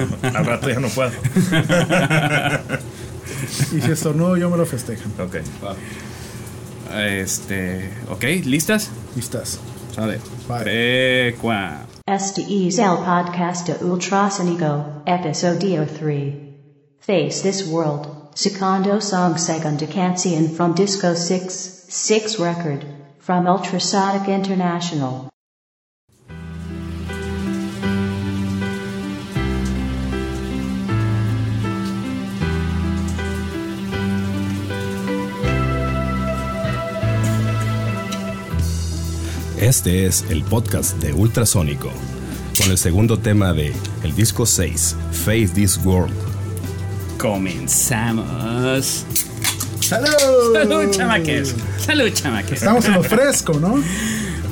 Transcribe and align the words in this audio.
Al 0.22 0.46
rato 0.46 0.68
ya 0.68 0.80
no 0.80 0.88
puedo. 0.88 1.10
Y 3.72 3.80
si 3.80 3.90
estornudo, 3.90 4.36
yo 4.36 4.50
me 4.50 4.56
lo 4.56 4.66
festejan. 4.66 5.12
Ok. 5.18 5.36
Este. 6.94 7.90
Ok, 8.10 8.22
¿listas? 8.44 8.90
Listas. 9.16 9.58
Sale. 9.94 10.20
Vale. 10.48 11.28
Este 12.06 12.42
el 12.42 12.96
podcast 13.04 13.68
de 13.68 13.84
Ultrasonico, 13.84 15.02
episodio 15.06 15.86
3. 15.86 16.34
Face 17.00 17.42
This 17.42 17.66
World, 17.66 18.30
segundo 18.34 19.00
song 19.00 19.38
segunda 19.38 19.86
canción 19.86 20.48
from 20.50 20.74
Disco 20.74 21.14
6, 21.14 21.86
6 21.88 22.38
record, 22.38 22.84
from 23.20 23.46
Ultrasonic 23.46 24.28
International. 24.28 25.30
Este 39.60 40.06
es 40.06 40.24
el 40.30 40.42
podcast 40.42 40.96
de 41.02 41.12
Ultrasónico, 41.12 41.90
con 42.58 42.70
el 42.70 42.78
segundo 42.78 43.18
tema 43.18 43.52
de 43.52 43.74
el 44.02 44.16
disco 44.16 44.46
6, 44.46 44.96
Face 45.12 45.48
This 45.48 45.78
World. 45.84 46.14
Comenzamos. 47.18 49.04
¡Salud! 49.80 50.54
Salud, 50.54 50.90
chamaques. 50.90 51.54
Salud, 51.76 52.10
chamaques. 52.10 52.52
Estamos 52.52 52.86
en 52.86 52.94
lo 52.94 53.02
fresco, 53.02 53.52
¿no? 53.60 53.74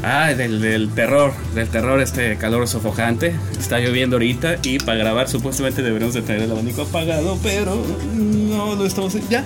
Ah, 0.02 0.34
del, 0.34 0.60
del 0.60 0.90
terror, 0.90 1.32
del 1.54 1.68
terror, 1.68 2.02
este 2.02 2.36
calor 2.36 2.68
sofocante. 2.68 3.34
Está 3.58 3.78
lloviendo 3.78 4.16
ahorita 4.16 4.58
y 4.62 4.78
para 4.78 4.98
grabar 4.98 5.27
supuestamente 5.27 5.80
deberíamos 5.80 6.16
de 6.16 6.20
tener 6.20 6.42
el 6.42 6.50
abanico 6.50 6.82
apagado, 6.82 7.38
pero 7.42 7.82
no 8.14 8.74
lo 8.74 8.84
estamos... 8.84 9.16
Ya, 9.30 9.42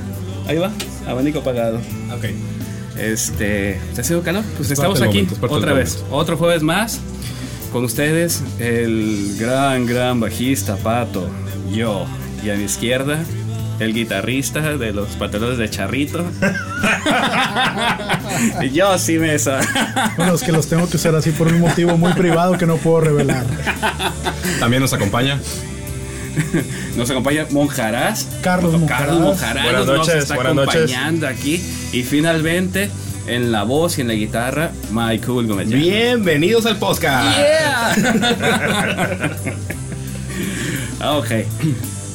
ahí 0.49 0.59
va, 0.59 0.73
abanico 1.07 1.39
apagado. 1.39 1.79
Ok. 2.13 2.52
Este, 2.99 3.81
¿te 3.95 4.01
ha 4.01 4.05
sido 4.05 4.23
calor? 4.23 4.45
Pues 4.57 4.69
Es 4.71 4.73
estamos 4.73 4.99
parte 5.01 5.19
aquí 5.19 5.23
momento, 5.27 5.55
otra 5.55 5.73
vez, 5.73 5.97
momento. 5.97 6.15
otro 6.17 6.37
jueves 6.37 6.63
más 6.63 7.01
con 7.73 7.85
ustedes, 7.85 8.43
el 8.59 9.37
gran, 9.39 9.87
gran 9.87 10.21
bajista 10.21 10.77
Pato, 10.77 11.29
yo, 11.73 12.07
y 12.45 12.51
a 12.51 12.55
mi 12.55 12.65
izquierda, 12.65 13.19
el 13.81 13.95
guitarrista 13.95 14.77
de 14.77 14.93
los 14.93 15.09
pantalones 15.17 15.57
de 15.59 15.71
charrito. 15.71 16.23
Y 18.61 18.71
yo 18.73 18.99
sí 18.99 19.19
mesa. 19.19 19.61
Bueno, 20.17 20.35
es 20.35 20.43
que 20.43 20.53
los 20.53 20.67
tengo 20.69 20.89
que 20.89 20.97
usar 20.97 21.15
así 21.15 21.31
por 21.31 21.49
un 21.49 21.61
motivo 21.61 21.97
muy 21.97 22.13
privado 22.13 22.59
que 22.59 22.67
no 22.67 22.77
puedo 22.77 23.01
revelar. 23.01 23.47
También 24.61 24.83
nos 24.83 24.93
acompaña 24.93 25.41
Nos 26.97 27.11
acompaña 27.11 27.47
Monjarás. 27.51 28.27
Carlos 28.43 28.73
Carlos 28.73 28.81
Monjarás. 28.81 29.19
Monjarás 29.19 29.65
Buenas 29.65 29.87
nos 29.87 29.97
noches, 29.99 30.15
está 30.17 30.35
buenas 30.35 30.55
noches. 30.55 30.75
acompañando 30.75 31.27
aquí. 31.27 31.63
Y 31.93 32.03
finalmente, 32.05 32.89
en 33.27 33.53
la 33.53 33.65
voz 33.65 33.99
y 33.99 34.01
en 34.03 34.09
la 34.09 34.15
guitarra, 34.15 34.73
Michael 34.93 35.47
Gómez. 35.47 35.69
Bienvenidos 35.69 36.67
al 36.67 36.79
podcast. 36.79 37.39
Ah, 41.05 41.17
ok. 41.19 41.27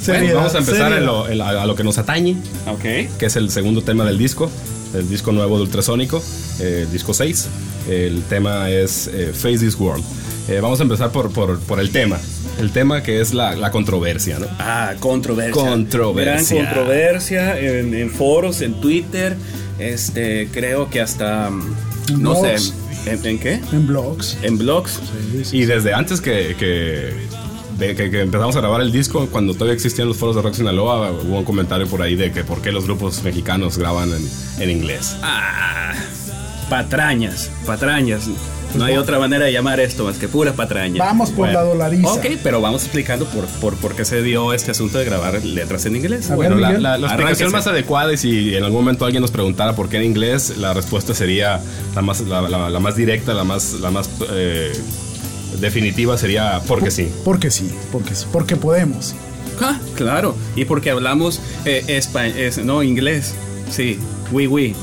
Seriedad, 0.01 0.35
Vamos 0.35 0.55
a 0.55 0.59
empezar 0.59 0.93
en 0.93 1.05
lo- 1.05 1.27
en 1.27 1.37
la- 1.39 1.61
a 1.61 1.65
lo 1.65 1.75
que 1.75 1.83
nos 1.83 1.97
atañe, 1.97 2.37
Ok. 2.67 2.81
que 3.19 3.25
es 3.25 3.35
el 3.35 3.51
segundo 3.51 3.81
tema 3.81 4.05
del 4.05 4.17
disco, 4.17 4.49
el 4.95 5.09
disco 5.09 5.33
nuevo 5.33 5.57
de 5.57 5.63
Ultrasónico, 5.63 6.23
eh, 6.61 6.83
el 6.87 6.91
disco 6.93 7.13
6. 7.13 7.47
El 7.89 8.21
tema 8.23 8.69
es 8.69 9.07
eh, 9.13 9.31
Face 9.33 9.57
This 9.59 9.75
World. 9.75 10.03
Eh, 10.47 10.61
vamos 10.61 10.79
a 10.79 10.83
empezar 10.83 11.11
por, 11.11 11.31
por, 11.33 11.59
por 11.59 11.81
el 11.81 11.89
tema. 11.91 12.17
El 12.61 12.71
tema 12.71 13.03
que 13.03 13.19
es 13.19 13.33
la, 13.33 13.55
la 13.57 13.71
controversia, 13.71 14.39
¿no? 14.39 14.47
Ah, 14.57 14.93
controversia. 15.01 15.53
Controversia. 15.61 16.55
Gran 16.55 16.65
controversia 16.73 17.59
en, 17.59 17.93
en 17.93 18.09
foros, 18.09 18.61
en 18.61 18.79
Twitter. 18.79 19.35
Este, 19.79 20.47
creo 20.51 20.89
que 20.89 21.01
hasta. 21.01 21.49
mm, 21.49 21.75
En 22.09 22.21
No 22.23 22.35
sé. 22.35 22.41
blogs. 22.41 22.73
¿En, 23.05 23.25
en 23.25 23.39
qué? 23.39 23.53
En 23.71 23.87
blogs. 23.87 24.37
En 24.41 24.57
blogs. 24.57 24.99
Y 25.51 25.65
desde 25.65 25.93
antes 25.93 26.19
que, 26.19 26.55
que, 26.59 27.13
de 27.77 27.95
que- 27.95 28.09
que 28.09 28.21
empezamos 28.21 28.55
a 28.55 28.59
grabar 28.59 28.81
el 28.81 28.91
disco, 28.91 29.27
cuando 29.31 29.53
todavía 29.53 29.73
existían 29.75 30.07
los 30.07 30.17
foros 30.17 30.35
de 30.35 30.41
Rock 30.41 30.55
Sinaloa, 30.55 31.11
hubo 31.11 31.37
un 31.39 31.45
comentario 31.45 31.87
por 31.87 32.01
ahí 32.01 32.15
de 32.15 32.31
que 32.31 32.43
por 32.43 32.61
qué 32.61 32.71
los 32.71 32.85
grupos 32.85 33.23
mexicanos 33.23 33.77
graban 33.77 34.09
en, 34.11 34.29
en 34.59 34.69
inglés. 34.69 35.15
Ah, 35.21 35.93
patrañas. 36.69 37.49
Patrañas. 37.65 38.23
No 38.77 38.85
hay 38.85 38.97
otra 38.97 39.19
manera 39.19 39.45
de 39.45 39.51
llamar 39.53 39.79
esto 39.79 40.03
más 40.05 40.17
que 40.17 40.27
pura 40.27 40.53
patraña. 40.53 40.99
Vamos 41.03 41.31
por 41.31 41.49
la 41.51 41.61
dolariza. 41.63 42.07
Ok, 42.11 42.25
pero 42.43 42.61
vamos 42.61 42.83
explicando 42.83 43.25
por, 43.25 43.45
por, 43.45 43.75
por 43.75 43.95
qué 43.95 44.05
se 44.05 44.21
dio 44.21 44.53
este 44.53 44.71
asunto 44.71 44.97
de 44.97 45.05
grabar 45.05 45.43
letras 45.43 45.85
en 45.85 45.95
inglés. 45.95 46.27
A 46.29 46.35
ver, 46.35 46.49
Bueno, 46.49 46.55
la, 46.57 46.67
Miguel. 46.69 46.83
la- 46.83 46.97
la 46.97 47.07
explicación 47.07 47.51
más 47.51 47.67
adecuada 47.67 48.13
y 48.13 48.17
si 48.17 48.55
en 48.55 48.63
algún 48.63 48.81
momento 48.81 49.05
alguien 49.05 49.21
nos 49.21 49.31
preguntara 49.31 49.75
por 49.75 49.89
qué 49.89 49.97
en 49.97 50.03
inglés, 50.03 50.57
la 50.57 50.73
respuesta 50.73 51.13
sería 51.13 51.59
la 51.95 52.01
más, 52.01 52.21
la, 52.21 52.41
la- 52.41 52.69
la 52.69 52.79
más 52.79 52.95
directa, 52.95 53.33
la 53.33 53.43
más, 53.43 53.73
la 53.73 53.91
más 53.91 54.09
eh, 54.31 54.71
definitiva 55.59 56.17
sería 56.17 56.61
porque 56.67 56.91
sí. 56.91 57.09
Porque 57.23 57.51
sí, 57.51 57.69
porque 57.91 58.15
sí, 58.15 58.25
porque 58.31 58.55
podemos. 58.55 59.15
Ah, 59.61 59.79
claro. 59.95 60.35
Y 60.55 60.65
porque 60.65 60.91
hablamos 60.91 61.41
eh, 61.65 61.83
espa- 61.87 62.27
es- 62.27 62.57
no 62.63 62.83
inglés. 62.83 63.33
Sí. 63.71 63.97
Oui, 64.31 64.45
oui. 64.47 64.75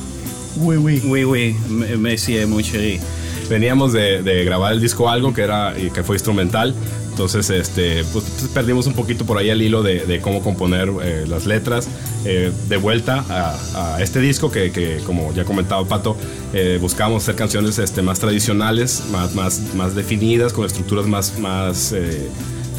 Uy. 0.57 1.01
Oui, 1.05 1.25
oui. 1.25 1.57
M- 1.69 1.97
Monsieur, 1.97 2.47
mon 2.47 2.63
chéri. 2.63 3.01
Veníamos 3.49 3.93
de, 3.93 4.23
de 4.23 4.45
grabar 4.45 4.73
el 4.73 4.81
disco 4.81 5.09
algo 5.11 5.33
que 5.35 5.43
era 5.43 5.75
y 5.79 5.91
que 5.91 6.03
fue 6.03 6.17
instrumental. 6.17 6.75
Entonces, 7.11 7.49
este, 7.51 8.03
pues, 8.13 8.25
pues, 8.39 8.51
perdimos 8.53 8.87
un 8.89 8.95
poquito 8.95 9.25
por 9.25 9.39
ahí 9.39 9.49
el 9.49 9.63
hilo 9.63 9.83
de, 9.85 10.05
de 10.05 10.21
cómo 10.21 10.43
componer 10.43 10.91
eh, 11.03 11.25
las 11.29 11.47
letras. 11.47 11.87
Eh, 12.25 12.51
de 12.69 12.77
vuelta 12.79 13.25
a, 13.29 13.95
a 13.97 14.03
este 14.03 14.19
disco 14.21 14.51
que, 14.51 14.73
que, 14.73 14.99
como 15.07 15.33
ya 15.35 15.45
comentaba 15.45 15.87
Pato, 15.87 16.17
eh, 16.53 16.79
buscamos 16.81 17.23
hacer 17.23 17.37
canciones 17.37 17.79
este, 17.79 18.03
más 18.03 18.19
tradicionales, 18.19 19.05
más, 19.13 19.35
más, 19.35 19.61
más 19.77 19.95
definidas, 19.95 20.53
con 20.53 20.65
estructuras 20.65 21.07
más, 21.07 21.39
más 21.39 21.93
eh, 21.93 22.29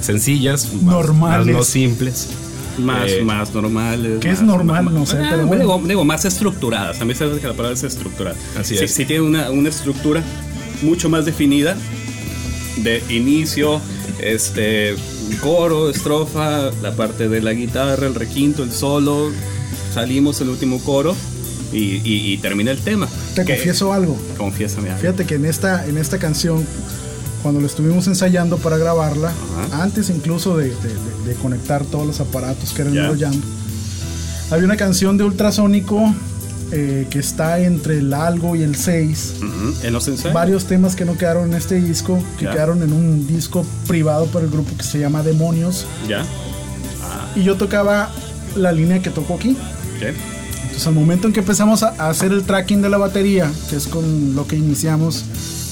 sencillas, 0.01 0.73
más- 0.73 0.83
Normales. 0.95 1.45
más 1.47 1.55
no 1.55 1.63
simples. 1.63 2.29
Más, 2.77 3.09
Eh, 3.09 3.21
más 3.23 3.53
normales. 3.53 4.19
¿qué 4.19 4.31
es 4.31 4.39
más- 4.41 4.47
normal? 4.47 4.83
más- 4.83 4.93
No 4.93 5.05
sé, 5.05 5.17
ah, 5.17 5.27
pero 5.31 5.47
bueno. 5.47 5.61
digo, 5.63 5.81
digo, 5.87 6.03
más 6.03 6.25
estructuradas. 6.25 6.99
También 6.99 7.17
sabes 7.17 7.39
que 7.39 7.47
la 7.47 7.53
palabra 7.53 7.73
es 7.77 7.83
estructurada. 7.83 8.35
Así 8.59 8.75
sí, 8.77 8.83
es. 8.83 8.93
sí 8.93 9.05
tiene 9.05 9.21
una, 9.23 9.49
una 9.49 9.69
estructura 9.69 10.21
mucho 10.81 11.09
más 11.09 11.25
definida 11.25 11.75
de 12.77 13.01
inicio, 13.09 13.81
este 14.19 14.95
coro, 15.41 15.89
estrofa, 15.89 16.71
la 16.81 16.95
parte 16.95 17.27
de 17.29 17.41
la 17.41 17.53
guitarra, 17.53 18.07
el 18.07 18.15
requinto, 18.15 18.63
el 18.63 18.71
solo. 18.71 19.31
Salimos 19.93 20.41
el 20.41 20.49
último 20.49 20.79
coro 20.79 21.15
y, 21.71 21.77
y- 22.03 22.33
y 22.33 22.37
termina 22.37 22.71
el 22.71 22.79
tema. 22.79 23.07
Te 23.33 23.45
Que- 23.45 23.53
confieso 23.55 23.93
algo. 23.93 24.17
Confiésame 24.37 24.89
algo. 24.89 24.99
Fíjate 25.01 25.25
que 25.25 25.35
en 25.35 25.45
esta, 25.45 25.85
en 25.87 25.97
esta 25.97 26.17
canción, 26.19 26.65
cuando 27.41 27.61
lo 27.61 27.67
estuvimos 27.67 28.07
ensayando 28.07 28.57
para 28.57 28.77
grabarla, 28.77 29.29
Ajá. 29.69 29.83
antes 29.83 30.09
incluso 30.09 30.57
de, 30.57 30.65
de- 30.69 30.73
de- 30.73 31.29
de 31.29 31.33
conectar 31.35 31.85
todos 31.85 32.05
los 32.05 32.19
aparatos 32.19 32.73
que 32.73 32.81
eran 32.81 32.97
el 32.97 33.17
Jam, 33.19 33.33
había 34.51 34.65
una 34.65 34.77
canción 34.77 35.17
de 35.17 35.23
ultrasónico 35.23 36.13
eh, 36.77 37.07
que 37.09 37.19
está 37.19 37.59
entre 37.59 37.99
el 37.99 38.13
algo 38.13 38.55
y 38.55 38.61
el 38.63 38.75
6. 38.75 39.35
Ujú, 39.37 39.73
En 39.87 39.93
los 39.93 40.07
ensayos. 40.07 40.33
Varios 40.33 40.65
temas 40.65 40.95
que 40.95 41.05
no 41.05 41.17
quedaron 41.17 41.49
en 41.49 41.55
este 41.55 41.75
disco, 41.81 42.21
que 42.37 42.45
Ya. 42.45 42.51
quedaron 42.51 42.83
en 42.83 42.91
un 42.91 43.25
disco 43.27 43.65
privado 43.87 44.25
para 44.27 44.43
el 44.45 44.51
grupo 44.51 44.75
que 44.77 44.83
se 44.83 44.99
llama 44.99 45.23
Demonios. 45.23 45.85
Ya. 46.07 46.25
Y 47.35 47.43
yo 47.43 47.55
tocaba 47.55 48.09
la 48.55 48.71
línea 48.71 49.01
que 49.01 49.09
toco 49.09 49.35
aquí. 49.35 49.51
ok. 49.97 50.03
Entonces 50.63 50.87
al 50.87 50.93
momento 50.93 51.27
en 51.27 51.33
que 51.33 51.39
empezamos 51.39 51.83
a 51.83 51.89
a 51.97 52.09
hacer 52.09 52.31
el 52.33 52.43
tracking 52.43 52.81
de 52.81 52.89
la 52.89 52.97
batería, 52.97 53.49
que 53.69 53.77
es 53.77 53.87
con 53.87 54.35
lo 54.35 54.45
que 54.47 54.57
iniciamos 54.57 55.23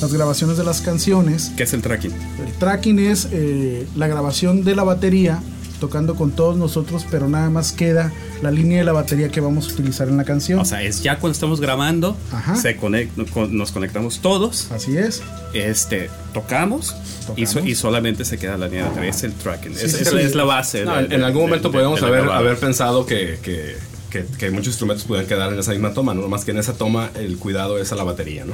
las 0.02 0.14
grabaciones 0.14 0.58
de 0.58 0.64
las 0.64 0.80
canciones, 0.82 1.52
¿Qué 1.58 1.64
es 1.64 1.74
el 1.74 1.82
tracking? 1.82 2.12
el 2.12 2.54
tracking 2.60 3.00
es 3.00 3.28
eh, 3.32 3.86
la 3.98 4.08
grabación 4.08 4.64
de 4.64 4.76
la 4.76 4.84
batería 4.84 5.40
tocando 5.84 6.16
con 6.16 6.32
todos 6.32 6.56
nosotros, 6.56 7.06
pero 7.12 7.28
nada 7.28 7.50
más 7.50 7.74
queda 7.74 8.14
la 8.42 8.52
línea 8.52 8.78
de 8.78 8.84
la 8.86 8.94
batería 8.94 9.28
que 9.28 9.42
vamos 9.42 9.68
a 9.70 9.74
utilizar 9.74 10.08
en 10.08 10.16
la 10.16 10.24
canción. 10.24 10.60
O 10.60 10.66
sea, 10.66 10.82
es 10.82 11.04
ya 11.04 11.20
cuando 11.20 11.34
estamos 11.34 11.60
grabando, 11.60 12.16
Ajá. 12.32 12.56
se 12.56 12.80
conect- 12.80 13.30
con- 13.32 13.58
nos 13.58 13.72
conectamos 13.74 14.20
todos, 14.20 14.72
Así 14.72 14.96
es. 14.96 15.22
este, 15.54 16.10
tocamos, 16.34 16.96
Y, 17.36 17.46
so- 17.46 17.54
Tocamos. 17.56 17.70
y 17.72 17.76
solamente 17.76 18.24
se 18.24 18.38
queda 18.38 18.58
la 18.58 18.68
línea 18.68 18.84
de 18.84 18.90
batería, 18.92 19.10
es 19.10 19.24
el 19.24 19.34
tracking. 19.34 19.74
es, 19.74 19.80
sí, 19.80 19.86
es- 20.02 20.08
sí. 20.10 20.18
es 20.18 20.36
la 20.36 20.46
base. 20.46 20.86
No, 20.86 20.98
en, 20.98 21.12
en 21.12 21.22
algún 21.24 21.42
momento 21.44 21.68
de- 21.68 21.74
podemos 21.74 22.02
haber, 22.02 22.30
haber 22.30 22.58
pensado 22.58 23.06
que, 23.06 23.40
que, 23.44 23.76
que- 24.10 24.26
que 24.38 24.52
muchos 24.52 24.68
instrumentos 24.68 25.04
pudieran 25.06 25.28
quedar 25.28 25.52
en 25.52 25.60
esa 25.60 25.72
misma 25.72 25.94
toma, 25.94 26.14
¿no? 26.14 26.26
más 26.30 26.46
que 26.46 26.52
en 26.52 26.60
esa 26.60 26.74
toma 26.76 27.10
el 27.16 27.38
cuidado 27.38 27.78
es 27.78 27.92
a 27.92 27.96
la 27.96 28.04
batería. 28.06 28.46
¿no? 28.46 28.54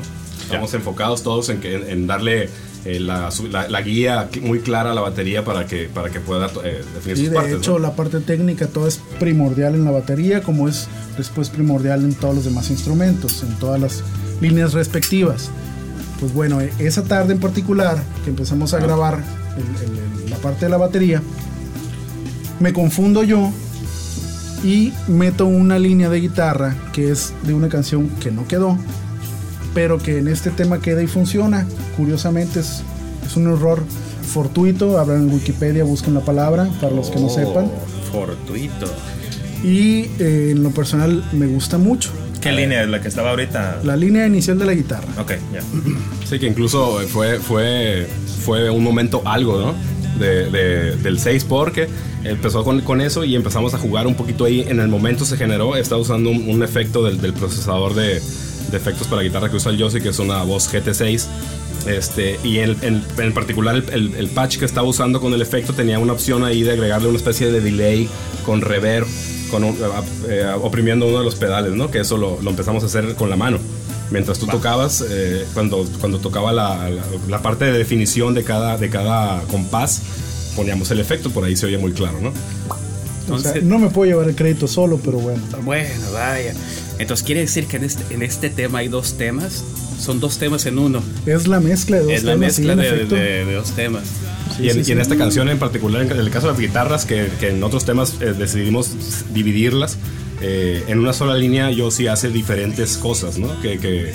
Estamos 0.50 0.74
enfocados 0.74 1.24
todos 1.24 1.50
en, 1.50 1.60
que, 1.60 1.76
en 1.92 2.08
darle 2.08 2.50
eh, 2.86 3.00
la, 3.00 3.30
la- 3.52 3.68
la 3.68 3.82
guía 3.82 4.30
muy 4.42 4.60
clara 4.62 4.92
a 4.92 4.94
la 4.96 5.02
batería 5.02 5.44
para 5.46 5.66
que, 5.68 5.90
para 5.94 6.10
que 6.10 6.20
pueda 6.20 6.48
eh, 6.64 6.82
definir 6.96 7.18
Y 7.18 7.22
sus 7.22 7.30
de 7.30 7.36
partes. 7.36 7.54
hecho 7.58 7.72
¿no? 7.74 7.80
la 7.80 7.96
parte 7.96 8.20
técnica 8.22 8.68
todo 8.68 8.88
es 8.88 9.00
primordial 9.20 9.76
en 9.76 9.86
la 9.86 9.92
batería 9.92 10.42
como 10.42 10.68
es 10.68 10.88
después 11.18 11.50
primordial 11.50 12.04
en 12.04 12.14
todos 12.16 12.36
los 12.36 12.46
demás 12.46 12.70
instrumentos, 12.72 13.44
en 13.44 13.54
todas 13.60 13.80
las 13.80 14.04
líneas 14.42 14.74
respectivas. 14.74 15.52
Pues 16.20 16.34
bueno, 16.34 16.62
e- 16.62 16.72
esa 16.80 17.04
tarde 17.04 17.34
en 17.34 17.40
particular 17.40 18.02
que 18.24 18.30
empezamos 18.32 18.74
a 18.74 18.80
grabar 18.80 19.20
el- 19.56 19.86
el- 19.92 20.24
el- 20.24 20.30
la 20.32 20.38
parte 20.38 20.66
de 20.66 20.70
la 20.72 20.78
batería, 20.78 21.22
me 22.60 22.74
confundo 22.74 23.24
yo 23.24 23.52
y 24.64 24.92
meto 25.08 25.46
una 25.46 25.80
línea 25.80 26.10
de 26.10 26.20
guitarra 26.20 26.76
que 26.92 27.12
es 27.12 27.34
de 27.44 27.54
una 27.54 27.70
canción 27.70 28.10
que 28.22 28.32
no 28.32 28.48
quedó, 28.48 28.78
pero 29.74 29.98
que 29.98 30.18
en 30.20 30.28
este 30.28 30.50
tema 30.50 30.80
queda 30.82 31.02
y 31.04 31.08
funciona. 31.08 31.66
Curiosamente 31.98 32.60
es, 32.60 32.82
es 33.26 33.36
un 33.36 33.48
error 33.52 33.84
fortuito, 34.24 34.98
abran 35.00 35.24
en 35.28 35.34
Wikipedia, 35.34 35.84
busquen 35.84 36.14
la 36.14 36.22
palabra 36.22 36.70
para 36.82 36.94
los 36.96 37.10
que 37.10 37.20
no 37.20 37.28
Oh, 37.28 37.30
sepan. 37.36 37.72
Fortuito. 38.12 38.86
Y 39.64 40.06
eh, 40.20 40.50
en 40.52 40.64
lo 40.64 40.72
personal 40.72 41.24
me 41.34 41.48
gusta 41.48 41.78
mucho. 41.78 42.12
¿Qué 42.42 42.52
línea 42.54 42.84
es 42.84 42.90
la 42.90 43.02
que 43.02 43.10
estaba 43.10 43.32
ahorita? 43.32 43.82
La 43.84 43.98
línea 43.98 44.26
inicial 44.26 44.58
de 44.58 44.66
la 44.66 44.74
guitarra. 44.74 45.08
Ok, 45.20 45.34
ya. 45.54 45.60
Sí, 46.26 46.40
que 46.40 46.48
incluso 46.48 47.00
fue, 47.10 47.38
fue, 47.40 48.08
fue 48.46 48.70
un 48.70 48.82
momento 48.84 49.22
algo, 49.26 49.60
¿no? 49.60 49.74
De, 50.18 50.50
de- 50.50 50.96
del 50.98 51.20
6 51.20 51.44
porque 51.46 51.90
empezó 52.24 52.64
con, 52.64 52.80
con 52.82 53.02
eso 53.02 53.26
y 53.26 53.36
empezamos 53.36 53.74
a 53.74 53.78
jugar 53.78 54.08
un 54.08 54.16
poquito 54.16 54.46
ahí. 54.46 54.62
En 54.70 54.80
el 54.80 54.88
momento 54.88 55.26
se 55.26 55.36
generó, 55.36 55.76
estaba 55.76 56.00
usando 56.00 56.30
un, 56.30 56.48
un 56.50 56.64
efecto 56.64 57.04
del, 57.04 57.20
del 57.20 57.34
procesador 57.34 57.94
de, 57.94 58.22
de 58.72 58.78
efectos 58.78 59.08
para 59.08 59.22
guitarra 59.22 59.50
que 59.50 59.56
usa 59.58 59.72
el 59.72 59.78
Yossi, 59.78 60.00
que 60.02 60.10
es 60.10 60.20
una 60.20 60.44
voz 60.44 60.72
GT6. 60.74 61.26
Este, 61.88 62.40
y 62.44 62.60
en, 62.60 62.76
en- 62.82 63.04
en 63.18 63.34
particular 63.34 63.76
el, 63.76 63.90
el- 63.94 64.16
el 64.16 64.28
patch 64.30 64.58
que 64.58 64.66
estaba 64.66 64.88
usando 64.88 65.22
con 65.22 65.34
el 65.34 65.42
efecto 65.42 65.74
tenía 65.74 65.98
una 66.00 66.14
opción 66.14 66.44
ahí 66.44 66.62
de 66.64 66.72
agregarle 66.74 67.08
una 67.08 67.18
especie 67.18 67.52
de 67.52 67.62
delay 67.62 68.10
con 68.46 68.62
reverb, 68.62 69.08
con 69.50 69.64
un- 69.64 69.78
eh, 70.28 70.46
oprimiendo 70.62 71.08
uno 71.08 71.20
de 71.20 71.24
los 71.26 71.36
pedales, 71.36 71.74
¿no? 71.74 71.90
Que 71.90 72.00
eso 72.00 72.18
lo, 72.18 72.42
lo 72.42 72.50
empezamos 72.50 72.84
a 72.84 72.88
hacer 72.88 73.16
con 73.16 73.30
la 73.30 73.36
mano. 73.38 73.60
Mientras 74.12 74.40
tú 74.40 74.48
tocabas, 74.48 75.04
eh, 75.10 75.46
cuando, 75.54 75.86
cuando 76.00 76.18
tocaba 76.20 76.52
la, 76.52 76.90
la- 76.90 77.04
la 77.28 77.42
parte 77.42 77.66
de 77.66 77.78
definición 77.78 78.34
de 78.34 78.44
cada, 78.44 78.78
de 78.78 78.90
cada 78.90 79.42
compás, 79.44 80.02
poníamos 80.56 80.92
el 80.92 81.00
efecto, 81.00 81.30
por 81.30 81.46
ahí 81.46 81.56
se 81.56 81.68
oye 81.68 81.78
muy 81.78 81.94
claro, 81.94 82.20
¿no? 82.22 82.30
O 82.30 82.34
sea, 83.40 83.52
Entonces- 83.52 83.64
no 83.64 83.78
me 83.80 83.90
puedo 83.90 84.10
llevar 84.12 84.28
el 84.28 84.36
crédito 84.36 84.68
solo, 84.68 85.00
pero 85.04 85.20
bueno. 85.20 85.42
Bueno, 85.64 85.94
vaya. 86.12 86.54
Entonces 87.00 87.26
quiere 87.26 87.42
decir 87.42 87.66
que 87.66 87.78
en 87.78 87.84
este, 87.86 88.14
en 88.14 88.22
este 88.24 88.50
tema 88.50 88.80
hay 88.80 88.88
dos 88.88 89.18
temas. 89.18 89.64
Son 90.00 90.20
dos 90.20 90.38
temas 90.38 90.66
en 90.66 90.78
uno. 90.80 91.02
Es 91.26 91.48
la 91.48 91.60
mezcla 91.60 91.98
de 91.98 92.04
dos 92.04 92.12
es 92.14 92.24
la 92.24 92.34
temas, 92.34 92.56
sí, 92.56 92.62
mezcla 92.62 92.74
en 92.74 92.80
de, 92.80 92.88
efecto. 92.96 93.16
de- 93.16 93.46
de 93.46 93.54
dos 93.56 93.72
temas. 93.72 94.04
Sí, 94.56 94.64
y 94.64 94.70
en, 94.70 94.74
sí, 94.74 94.78
y 94.80 94.92
en 94.94 94.98
sí. 94.98 95.02
esta 95.02 95.18
canción 95.18 95.50
en 95.50 95.60
particular, 95.60 96.02
en 96.04 96.12
el 96.12 96.30
caso 96.30 96.48
de 96.48 96.54
las 96.54 96.62
guitarras, 96.62 97.06
que, 97.06 97.28
que 97.40 97.50
en 97.50 97.64
otros 97.64 97.84
temas 97.86 98.16
eh, 98.22 98.34
decidimos 98.38 98.92
dividirlas, 99.34 99.98
eh, 100.42 100.84
en 100.88 101.00
una 101.00 101.12
sola 101.14 101.36
línea 101.36 101.70
yo 101.72 101.92
sí 101.92 102.08
hace 102.08 102.30
diferentes 102.30 102.98
cosas, 102.98 103.38
¿no? 103.40 103.60
Que, 103.62 103.78
que, 103.80 104.14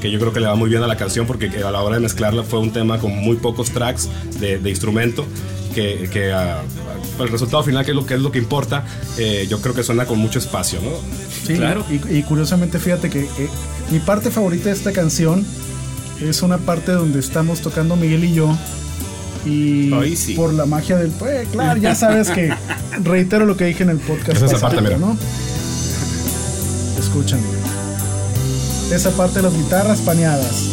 que 0.00 0.10
yo 0.10 0.18
creo 0.18 0.32
que 0.32 0.40
le 0.40 0.46
va 0.46 0.54
muy 0.54 0.70
bien 0.70 0.82
a 0.82 0.86
la 0.86 0.96
canción 0.96 1.26
porque 1.26 1.50
que 1.50 1.62
a 1.62 1.70
la 1.70 1.82
hora 1.82 1.96
de 1.96 2.00
mezclarla 2.02 2.42
fue 2.42 2.58
un 2.60 2.72
tema 2.72 2.98
con 2.98 3.12
muy 3.16 3.36
pocos 3.36 3.70
tracks 3.70 4.08
de, 4.40 4.58
de 4.58 4.70
instrumento. 4.70 5.26
Que, 5.76 6.08
que 6.10 6.32
ah, 6.32 6.62
el 7.20 7.28
resultado 7.28 7.62
final, 7.62 7.84
que 7.84 7.90
es 7.90 7.94
lo 7.94 8.06
que, 8.06 8.14
es 8.14 8.20
lo 8.20 8.32
que 8.32 8.38
importa, 8.38 8.86
eh, 9.18 9.46
yo 9.46 9.60
creo 9.60 9.74
que 9.74 9.82
suena 9.82 10.06
con 10.06 10.18
mucho 10.18 10.38
espacio, 10.38 10.80
¿no? 10.80 10.90
Sí, 11.46 11.56
Claro. 11.56 11.84
Y, 11.90 12.16
y 12.16 12.22
curiosamente, 12.22 12.78
fíjate 12.78 13.10
que 13.10 13.24
eh, 13.24 13.48
mi 13.90 13.98
parte 13.98 14.30
favorita 14.30 14.70
de 14.70 14.74
esta 14.74 14.92
canción 14.92 15.44
es 16.22 16.40
una 16.40 16.56
parte 16.56 16.92
donde 16.92 17.18
estamos 17.18 17.60
tocando 17.60 17.94
Miguel 17.94 18.24
y 18.24 18.32
yo. 18.32 18.56
Y 19.44 20.16
sí. 20.16 20.32
por 20.32 20.54
la 20.54 20.64
magia 20.64 20.96
del. 20.96 21.10
Pues, 21.10 21.46
claro, 21.48 21.78
ya 21.78 21.94
sabes 21.94 22.30
que 22.30 22.54
reitero 23.04 23.44
lo 23.44 23.58
que 23.58 23.66
dije 23.66 23.82
en 23.82 23.90
el 23.90 23.98
podcast. 23.98 24.42
Es 24.42 24.50
esa 24.50 24.58
parte, 24.58 24.80
mira. 24.80 24.96
¿no? 24.96 25.14
Escuchan. 26.98 27.40
Esa 28.90 29.10
parte 29.10 29.40
de 29.40 29.42
las 29.42 29.54
guitarras 29.54 30.00
paneadas. 30.00 30.64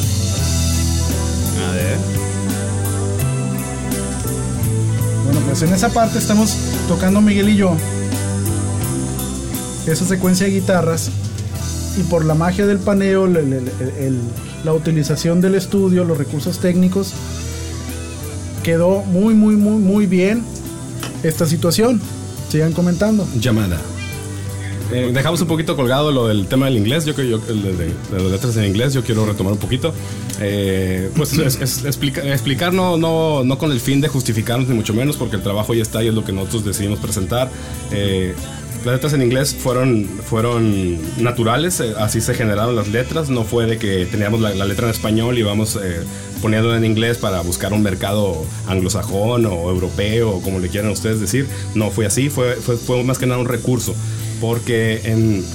A 1.68 1.72
ver. 1.74 2.33
Pues 5.54 5.62
en 5.70 5.72
esa 5.76 5.90
parte 5.90 6.18
estamos 6.18 6.56
tocando 6.88 7.22
Miguel 7.22 7.50
y 7.50 7.58
yo. 7.58 7.76
Esa 9.86 10.04
secuencia 10.04 10.48
de 10.48 10.54
guitarras. 10.54 11.12
Y 11.96 12.02
por 12.10 12.26
la 12.26 12.34
magia 12.34 12.66
del 12.66 12.80
paneo, 12.80 13.26
el- 13.28 13.38
el- 13.38 13.54
el- 14.00 14.20
la 14.64 14.74
utilización 14.74 15.42
del 15.42 15.54
estudio, 15.54 16.06
los 16.06 16.18
recursos 16.18 16.58
técnicos, 16.58 17.12
quedó 18.64 19.04
muy, 19.04 19.36
muy, 19.36 19.56
muy, 19.56 19.78
muy 19.80 20.08
bien 20.08 20.44
esta 21.22 21.46
situación. 21.46 22.02
Sigan 22.50 22.74
comentando. 22.74 23.28
Llamada. 23.40 23.80
Eh, 24.92 25.12
dejamos 25.14 25.40
un 25.42 25.48
poquito 25.48 25.76
colgado 25.76 26.12
lo 26.12 26.28
del 26.30 26.48
tema 26.48 26.66
del 26.66 26.78
inglés, 26.78 27.06
yo, 27.06 27.14
yo 27.14 27.38
de, 27.38 27.54
de- 27.54 27.74
de 27.76 27.94
las 28.24 28.24
letras 28.32 28.58
en 28.58 28.66
inglés, 28.66 28.92
yo 28.96 29.04
quiero 29.04 29.24
retomar 29.28 29.54
un 29.54 29.60
poquito. 29.60 29.94
Eh, 30.42 31.10
pues 31.16 31.34
es, 31.34 31.60
es 31.62 31.86
explica- 31.86 32.24
explicar 32.24 32.74
no, 32.74 32.98
no, 32.98 33.44
no 33.44 33.58
con 33.58 33.72
el 33.72 33.80
fin 33.80 34.02
de 34.02 34.08
justificarnos 34.08 34.68
ni 34.68 34.76
mucho 34.76 34.94
menos, 34.94 35.16
porque 35.18 35.36
el 35.36 35.44
trabajo 35.44 35.74
ya 35.74 35.82
está 35.84 36.04
y 36.04 36.08
es 36.08 36.14
lo 36.14 36.24
que 36.26 36.32
nosotros 36.32 36.66
decidimos 36.66 37.00
presentar. 37.00 37.50
Eh, 37.92 38.34
las 38.84 38.96
letras 38.96 39.14
en 39.14 39.22
inglés 39.22 39.56
fueron, 39.58 40.06
fueron 40.26 40.98
naturales, 41.24 41.80
eh, 41.80 41.94
así 42.00 42.20
se 42.20 42.34
generaron 42.34 42.76
las 42.76 42.90
letras, 42.90 43.30
no 43.30 43.44
fue 43.46 43.66
de 43.66 43.78
que 43.78 44.06
teníamos 44.08 44.42
la, 44.42 44.54
la 44.54 44.66
letra 44.66 44.88
en 44.88 44.92
español 44.92 45.38
y 45.38 45.44
vamos 45.44 45.80
eh, 45.82 46.02
poniéndola 46.42 46.76
en 46.78 46.84
inglés 46.84 47.18
para 47.18 47.40
buscar 47.42 47.72
un 47.72 47.82
mercado 47.82 48.44
anglosajón 48.68 49.46
o 49.46 49.70
europeo 49.70 50.32
o 50.32 50.42
como 50.42 50.60
le 50.60 50.68
quieran 50.68 50.92
ustedes 50.92 51.22
decir, 51.22 51.48
no 51.76 51.92
fue 51.92 52.06
así, 52.08 52.30
fue, 52.30 52.56
fue, 52.56 52.76
fue 52.76 53.02
más 53.06 53.18
que 53.20 53.26
nada 53.26 53.40
un 53.40 53.48
recurso, 53.48 53.96
porque 54.42 55.00
en, 55.06 55.46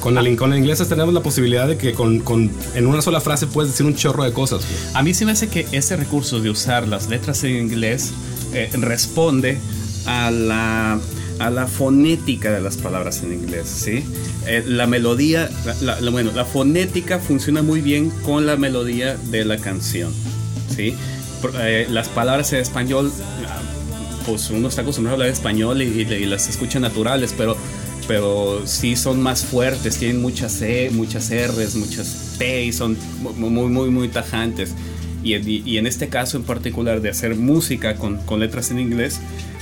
con, 0.00 0.16
el, 0.18 0.36
con 0.36 0.52
el 0.52 0.58
inglés 0.58 0.78
tenemos 0.88 1.12
la 1.14 1.20
posibilidad 1.22 1.66
de 1.66 1.76
que 1.76 1.92
con, 1.92 2.20
con- 2.20 2.50
en 2.74 2.86
una 2.86 3.02
sola 3.02 3.20
frase 3.20 3.46
puedes 3.46 3.70
decir 3.72 3.86
un 3.86 3.94
chorro 3.94 4.24
de 4.24 4.32
cosas. 4.32 4.60
güey. 4.64 4.78
A 4.94 5.02
mí 5.02 5.14
se 5.14 5.24
me 5.24 5.32
hace 5.32 5.48
que 5.48 5.66
ese 5.72 5.96
recurso 5.96 6.40
de 6.40 6.50
usar 6.50 6.86
las 6.88 7.08
letras 7.08 7.42
en 7.44 7.56
inglés 7.56 8.10
eh, 8.52 8.70
responde 8.74 9.58
a 10.06 10.30
la, 10.30 10.98
a 11.38 11.50
la 11.50 11.66
fonética 11.66 12.50
de 12.50 12.60
las 12.60 12.76
palabras 12.76 13.22
en 13.22 13.32
inglés, 13.32 13.68
¿sí? 13.68 14.04
Eh, 14.46 14.64
la 14.66 14.86
melodía, 14.86 15.48
la- 15.82 16.00
la- 16.00 16.10
bueno, 16.10 16.30
la 16.34 16.44
fonética 16.44 17.18
funciona 17.18 17.62
muy 17.62 17.80
bien 17.80 18.10
con 18.24 18.46
la 18.46 18.56
melodía 18.56 19.16
de 19.30 19.44
la 19.44 19.56
canción, 19.58 20.12
¿sí? 20.74 20.94
Eh, 21.60 21.86
las 21.90 22.08
palabras 22.08 22.52
en 22.52 22.60
español, 22.60 23.10
ah, 23.46 23.60
pues 24.26 24.50
uno 24.50 24.68
está 24.68 24.82
acostumbrado 24.82 25.14
a 25.14 25.16
hablar 25.24 25.28
español 25.32 25.80
y, 25.82 25.86
y- 25.86 26.12
y 26.14 26.26
las 26.26 26.48
escucha 26.48 26.78
naturales, 26.80 27.34
pero 27.36 27.56
pero 28.10 28.62
sí 28.66 28.96
son 28.96 29.22
más 29.22 29.44
fuertes, 29.44 29.96
tienen 29.98 30.20
muchas 30.20 30.60
E, 30.62 30.90
muchas 30.90 31.30
R's, 31.30 31.76
muchas 31.76 32.34
P 32.40 32.64
y 32.64 32.72
son 32.72 32.96
mu- 33.22 33.32
muy, 33.50 33.68
muy, 33.70 33.88
muy 33.90 34.08
tajantes. 34.08 34.72
Y, 35.22 35.36
y- 35.36 35.62
y 35.64 35.78
en 35.78 35.86
este 35.86 36.08
caso 36.08 36.36
en 36.36 36.42
particular 36.42 37.00
de 37.02 37.08
hacer 37.10 37.36
música 37.36 37.94
con, 37.94 38.16
con 38.26 38.40
letras 38.40 38.72
en 38.72 38.80
inglés, 38.80 39.20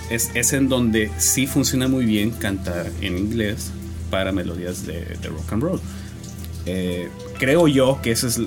es, 0.08 0.30
es 0.32 0.54
en 0.54 0.70
donde 0.70 1.10
sí 1.18 1.46
funciona 1.46 1.88
muy 1.88 2.06
bien 2.06 2.30
cantar 2.30 2.90
en 3.02 3.18
inglés 3.18 3.70
para 4.10 4.32
melodías 4.32 4.86
de, 4.86 5.00
de 5.20 5.28
rock 5.28 5.52
and 5.52 5.62
roll. 5.62 5.80
Eh, 6.64 7.10
creo 7.38 7.68
yo 7.68 8.00
que 8.02 8.12
esa 8.12 8.28
es 8.28 8.40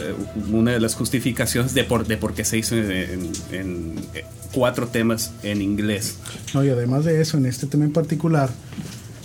una 0.52 0.72
de 0.72 0.80
las 0.80 0.96
justificaciones 0.96 1.75
de 1.75 1.84
por, 1.84 2.08
de 2.08 2.18
por 2.18 2.34
qué 2.34 2.44
se 2.44 2.58
hizo 2.58 2.75
en, 2.75 2.92
en- 2.92 3.32
en, 3.52 3.96
eh, 4.16 4.25
cuatro 4.52 4.88
temas 4.88 5.32
en 5.44 5.62
inglés. 5.62 6.16
No, 6.56 6.64
y 6.66 6.70
además 6.70 7.06
de 7.06 7.22
eso, 7.22 7.38
en 7.38 7.46
este 7.46 7.68
tema 7.68 7.86
en 7.86 7.94
particular, 7.94 8.50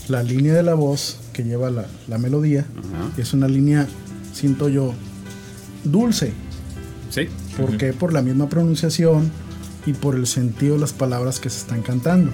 la 0.09 0.23
línea 0.23 0.55
de 0.55 0.63
la 0.63 0.75
voz 0.75 1.19
que 1.33 1.43
lleva 1.45 1.71
la, 1.71 1.87
la 2.09 2.19
melodía 2.19 2.65
es 3.17 3.33
una 3.33 3.49
línea, 3.49 3.87
siento 4.33 4.69
yo, 4.69 4.93
dulce. 5.85 6.33
¿Sí? 7.11 7.29
¿Por 7.57 7.77
qué? 7.77 7.93
Por 7.93 8.13
la 8.13 8.23
misma 8.23 8.49
pronunciación 8.49 9.31
y 9.87 9.93
por 9.93 10.15
el 10.17 10.27
sentido 10.27 10.75
de 10.75 10.81
las 10.81 10.93
palabras 10.93 11.41
que 11.41 11.49
se 11.51 11.59
están 11.59 11.83
cantando. 11.83 12.31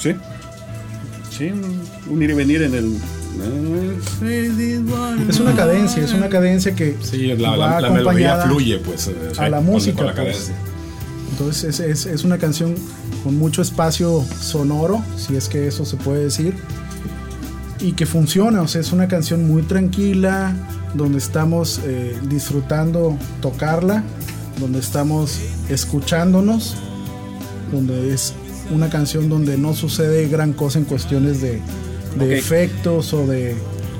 Sí. 0.00 0.14
Sí, 1.30 1.50
un 2.10 2.22
ir 2.22 2.30
y 2.30 2.34
venir 2.34 2.62
en 2.62 2.74
el. 2.74 2.96
Es 5.28 5.38
una 5.40 5.54
cadencia, 5.54 6.02
es 6.04 6.12
una 6.12 6.28
cadencia 6.28 6.74
que 6.74 6.96
Sí, 7.02 7.28
la, 7.36 7.50
va 7.50 7.56
la- 7.56 7.80
la 7.82 7.90
melodía 7.90 8.36
fluye 8.42 8.78
pues 8.78 9.08
eh, 9.08 9.14
a 9.38 9.48
la 9.48 9.60
música. 9.60 9.96
con 9.98 10.06
la 10.06 10.14
pues. 10.14 10.26
cadencia. 10.26 10.54
Entonces 11.32 11.64
es, 11.64 11.80
es- 11.80 12.06
es 12.06 12.24
una 12.24 12.38
canción 12.38 12.74
con 13.22 13.36
mucho 13.36 13.62
espacio 13.62 14.24
sonoro, 14.40 15.02
si 15.16 15.36
es 15.36 15.48
que 15.48 15.68
eso 15.68 15.84
se 15.84 15.96
puede 15.96 16.24
decir, 16.24 16.54
y 17.80 17.92
que 17.92 18.06
funciona, 18.06 18.62
o 18.62 18.68
sea, 18.68 18.80
es 18.80 18.92
una 18.92 19.08
canción 19.08 19.46
muy 19.46 19.62
tranquila, 19.62 20.54
donde 20.94 21.18
estamos 21.18 21.80
eh, 21.84 22.16
disfrutando 22.28 23.16
tocarla, 23.40 24.02
donde 24.58 24.80
estamos 24.80 25.38
escuchándonos, 25.68 26.76
donde 27.72 28.12
es 28.14 28.34
una 28.74 28.88
canción 28.90 29.28
donde 29.28 29.56
no 29.56 29.74
sucede 29.74 30.28
gran 30.28 30.52
cosa 30.52 30.78
en 30.78 30.84
cuestiones 30.84 31.40
de, 31.40 31.60
de 32.18 32.24
Ok. 32.24 32.30
efectos 32.32 33.12
o 33.14 33.26
de 33.26 33.54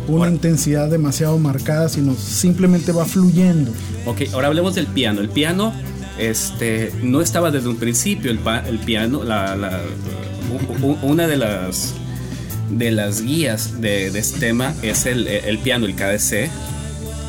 una 0.09 0.29
intensidad 0.29 0.89
demasiado 0.91 1.39
marcada, 1.39 1.89
sino 1.89 2.15
simplemente 2.15 2.93
va 2.93 3.05
fluyendo. 3.05 3.71
Ok, 4.07 4.23
ahora 4.33 4.49
hablemos 4.49 4.75
del 4.75 4.87
piano. 4.87 5.21
El 5.21 5.29
piano 5.29 5.73
este, 6.19 6.93
no 7.03 7.21
estaba 7.21 7.51
desde 7.51 7.69
un 7.69 7.77
principio. 7.77 8.31
El, 8.31 8.39
piano, 8.81 9.23
la, 9.23 9.83
una 11.03 11.27
de 11.27 11.37
las, 11.37 11.93
de 12.71 12.91
las 12.91 13.23
guías 13.23 13.81
de, 13.81 14.11
de 14.11 14.19
este 14.19 14.39
tema 14.41 14.75
es 14.83 15.07
el, 15.07 15.27
el 15.27 15.59
piano, 15.59 15.87
el 15.87 15.95
KDC. 15.95 16.51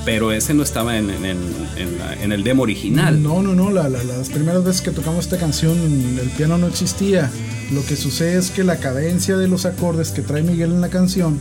pero 0.05 0.31
ese 0.31 0.53
no 0.53 0.63
estaba 0.63 0.97
en, 0.97 1.09
en- 1.09 1.37
en 1.77 1.99
la- 1.99 2.13
en 2.23 2.31
el 2.31 2.43
demo 2.43 2.63
original. 2.63 3.21
No, 3.21 3.43
no, 3.43 3.53
no. 3.53 3.69
la- 3.69 3.89
la- 3.89 4.03
las 4.03 4.29
primeras 4.29 4.63
veces 4.63 4.81
que 4.81 4.91
tocamos 4.91 5.25
esta 5.25 5.37
canción, 5.37 5.77
el 6.19 6.29
piano 6.31 6.57
no 6.57 6.67
existía. 6.67 7.29
Lo 7.71 7.85
que 7.85 7.95
sucede 7.95 8.37
es 8.39 8.49
que 8.49 8.63
la 8.63 8.77
cadencia 8.77 9.37
de 9.37 9.47
los 9.47 9.65
acordes 9.65 10.09
que 10.11 10.21
trae 10.21 10.41
Miguel 10.41 10.71
en 10.71 10.81
la 10.81 10.89
canción 10.89 11.37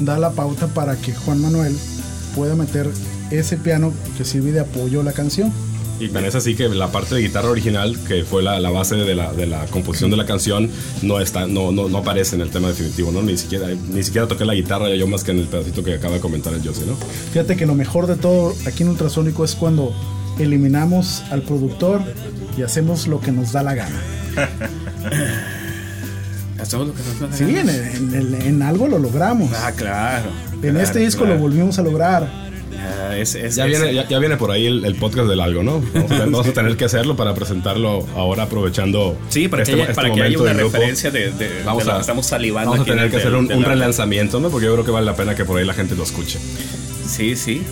da 0.00 0.16
la 0.18 0.30
pauta 0.30 0.68
para 0.68 0.96
que 0.96 1.12
Juan 1.12 1.40
Manuel 1.42 1.76
pueda 2.34 2.54
meter 2.54 2.88
ese 3.30 3.56
piano 3.58 3.92
que 4.16 4.24
sirve 4.24 4.52
de 4.52 4.60
apoyo 4.60 5.00
a 5.02 5.04
la 5.04 5.12
canción. 5.12 5.52
Y 6.00 6.08
tan 6.08 6.24
es 6.24 6.34
así 6.36 6.54
que 6.54 6.68
la 6.68 6.92
parte 6.92 7.16
de 7.16 7.22
guitarra 7.22 7.50
original, 7.50 7.98
que 8.06 8.22
fue 8.24 8.42
la, 8.42 8.60
la 8.60 8.70
base 8.70 8.94
de 8.94 9.14
la, 9.14 9.32
de 9.32 9.46
la 9.46 9.66
composición 9.66 10.10
de 10.10 10.16
la 10.16 10.26
canción, 10.26 10.70
no 11.02 11.18
está, 11.20 11.46
no, 11.46 11.72
no, 11.72 11.88
no 11.88 11.98
aparece 11.98 12.36
en 12.36 12.42
el 12.42 12.50
tema 12.50 12.68
definitivo, 12.68 13.10
¿no? 13.10 13.20
Ni 13.22 13.36
siquiera, 13.36 13.66
ni 13.90 14.02
siquiera 14.04 14.28
toqué 14.28 14.44
la 14.44 14.54
guitarra 14.54 14.88
yo 14.94 15.06
más 15.08 15.24
que 15.24 15.32
en 15.32 15.38
el 15.40 15.46
pedacito 15.46 15.82
que 15.82 15.94
acaba 15.94 16.14
de 16.14 16.20
comentar 16.20 16.52
el 16.54 16.62
Josie, 16.66 16.86
¿no? 16.86 16.94
Fíjate 17.32 17.56
que 17.56 17.66
lo 17.66 17.74
mejor 17.74 18.06
de 18.06 18.14
todo 18.16 18.54
aquí 18.66 18.84
en 18.84 18.90
Ultrasónico 18.90 19.44
es 19.44 19.54
cuando 19.56 19.92
eliminamos 20.38 21.22
al 21.30 21.42
productor 21.42 22.00
y 22.56 22.62
hacemos 22.62 23.08
lo 23.08 23.20
que 23.20 23.32
nos 23.32 23.50
da 23.52 23.62
la 23.64 23.74
gana. 23.74 24.00
Hacemos 26.60 26.88
lo 26.88 26.94
que 26.94 27.02
nos 27.02 27.20
da 27.20 27.26
la 27.28 27.36
Sí, 27.36 27.52
gana. 27.54 27.72
en, 27.72 28.14
en- 28.14 28.34
en- 28.34 28.42
en 28.42 28.62
algo 28.62 28.88
lo 28.88 28.98
logramos. 28.98 29.50
Ah, 29.54 29.72
claro. 29.76 30.28
en 30.54 30.60
claro, 30.60 30.80
este 30.80 30.98
disco 31.00 31.20
claro. 31.22 31.36
lo 31.36 31.40
volvimos 31.42 31.78
a 31.78 31.82
lograr. 31.82 32.47
Es- 33.20 33.34
es- 33.34 33.54
Ya 33.56 33.66
es- 33.66 33.70
viene, 33.80 33.94
ya, 33.94 34.08
ya 34.08 34.18
viene 34.18 34.36
por 34.36 34.50
ahí 34.50 34.66
el, 34.66 34.84
el 34.84 34.94
podcast 34.94 35.28
del 35.28 35.40
algo, 35.40 35.62
¿no? 35.62 35.80
Vamos 35.94 36.10
a, 36.12 36.18
vamos 36.20 36.46
a 36.48 36.52
tener 36.52 36.76
que 36.76 36.84
hacerlo 36.84 37.16
para 37.16 37.34
presentarlo 37.34 38.06
ahora 38.16 38.44
aprovechando 38.44 39.16
Sí, 39.28 39.48
para 39.48 39.62
que, 39.64 39.70
este- 39.72 39.82
haya, 39.82 39.90
este 39.90 39.94
para 40.02 40.14
que 40.14 40.22
haya 40.22 40.38
una 40.38 40.52
referencia 40.52 41.10
de, 41.10 41.30
de- 41.32 41.62
Vamos 41.64 41.82
de 41.82 41.86
lo 41.86 41.92
a, 41.92 41.96
que 41.96 42.00
estamos 42.02 42.26
salivando. 42.26 42.70
vamos 42.72 42.86
a 42.86 42.90
tener 42.90 43.10
que 43.10 43.16
hacer 43.16 43.34
un, 43.34 43.48
relanzamiento, 43.64 44.40
¿no? 44.40 44.50
Porque 44.50 44.66
yo 44.66 44.72
creo 44.74 44.84
que 44.84 44.90
vale 44.90 45.06
la 45.06 45.16
pena 45.16 45.34
que 45.34 45.44
por 45.44 45.58
ahí 45.58 45.64
la 45.66 45.74
gente 45.74 45.94
lo 45.94 46.02
escuche. 46.04 46.38
Sí, 47.06 47.36
sí. 47.36 47.62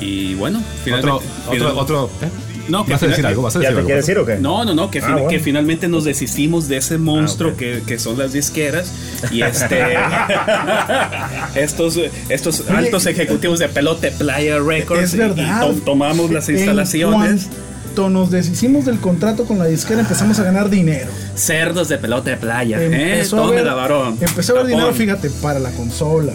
Y 0.00 0.34
bueno, 0.34 0.58
Otro, 0.58 0.74
finalmente. 0.84 1.24
otro, 1.48 1.78
otro. 1.80 2.10
¿eh? 2.22 2.28
No, 2.68 2.84
que 2.86 2.92
¿Vas 2.92 3.02
a 3.02 3.06
decir 3.08 3.26
algo? 3.26 3.42
¿Vas 3.42 3.56
a 3.56 3.58
¿Ya 3.58 3.68
decir 3.68 3.74
te 3.74 3.78
algo? 3.78 3.86
quieres 3.88 4.06
decir 4.06 4.18
o 4.18 4.24
qué? 4.26 4.36
No, 4.36 4.64
no, 4.64 4.74
no, 4.74 4.90
que, 4.90 5.00
Ah, 5.00 5.02
fin- 5.06 5.12
bueno. 5.14 5.28
que 5.28 5.38
finalmente 5.38 5.86
nos 5.88 6.04
desistimos 6.04 6.66
de 6.68 6.78
ese 6.78 6.96
monstruo 6.98 7.50
Ah, 7.50 7.54
ok. 7.54 7.58
que, 7.58 7.82
que 7.86 7.98
son 7.98 8.18
las 8.18 8.32
disqueras 8.32 8.90
y 9.30 9.42
este 9.42 9.82
estos 11.54 11.98
estos 12.28 12.60
Oye, 12.60 12.76
altos 12.78 13.06
ejecutivos 13.06 13.58
de 13.58 13.68
Pelote 13.68 14.10
Playa 14.12 14.58
Records 14.60 15.02
Es 15.04 15.16
verdad. 15.16 15.62
y 15.62 15.74
to- 15.74 15.80
tomamos 15.84 16.30
las 16.30 16.48
instalaciones 16.48 17.46
cuanto 17.84 18.08
nos 18.10 18.30
deshicimos 18.30 18.84
del 18.86 18.98
contrato 18.98 19.44
con 19.44 19.58
la 19.58 19.66
disquera, 19.66 20.00
empezamos 20.00 20.38
a 20.40 20.44
ganar 20.44 20.68
dinero. 20.70 21.10
cerdos 21.36 21.88
de 21.88 21.98
Pelote 21.98 22.36
Playa, 22.36 22.80
¿eh? 22.82 22.86
Empezó 23.14 23.36
a 23.36 23.40
Tome 23.42 23.52
haber, 23.52 23.66
la 23.66 23.74
varón. 23.74 24.16
empezó 24.20 24.56
a 24.56 24.60
haber 24.60 24.70
dinero, 24.72 24.92
fíjate, 24.92 25.30
para 25.30 25.60
la 25.60 25.70
consola, 25.70 26.32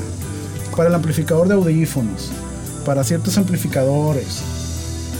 para 0.77 0.87
el 0.89 0.95
amplificador 0.95 1.47
de 1.49 1.55
audífonos, 1.55 2.31
para 2.85 3.03
ciertos 3.03 3.37
amplificadores. 3.37 4.41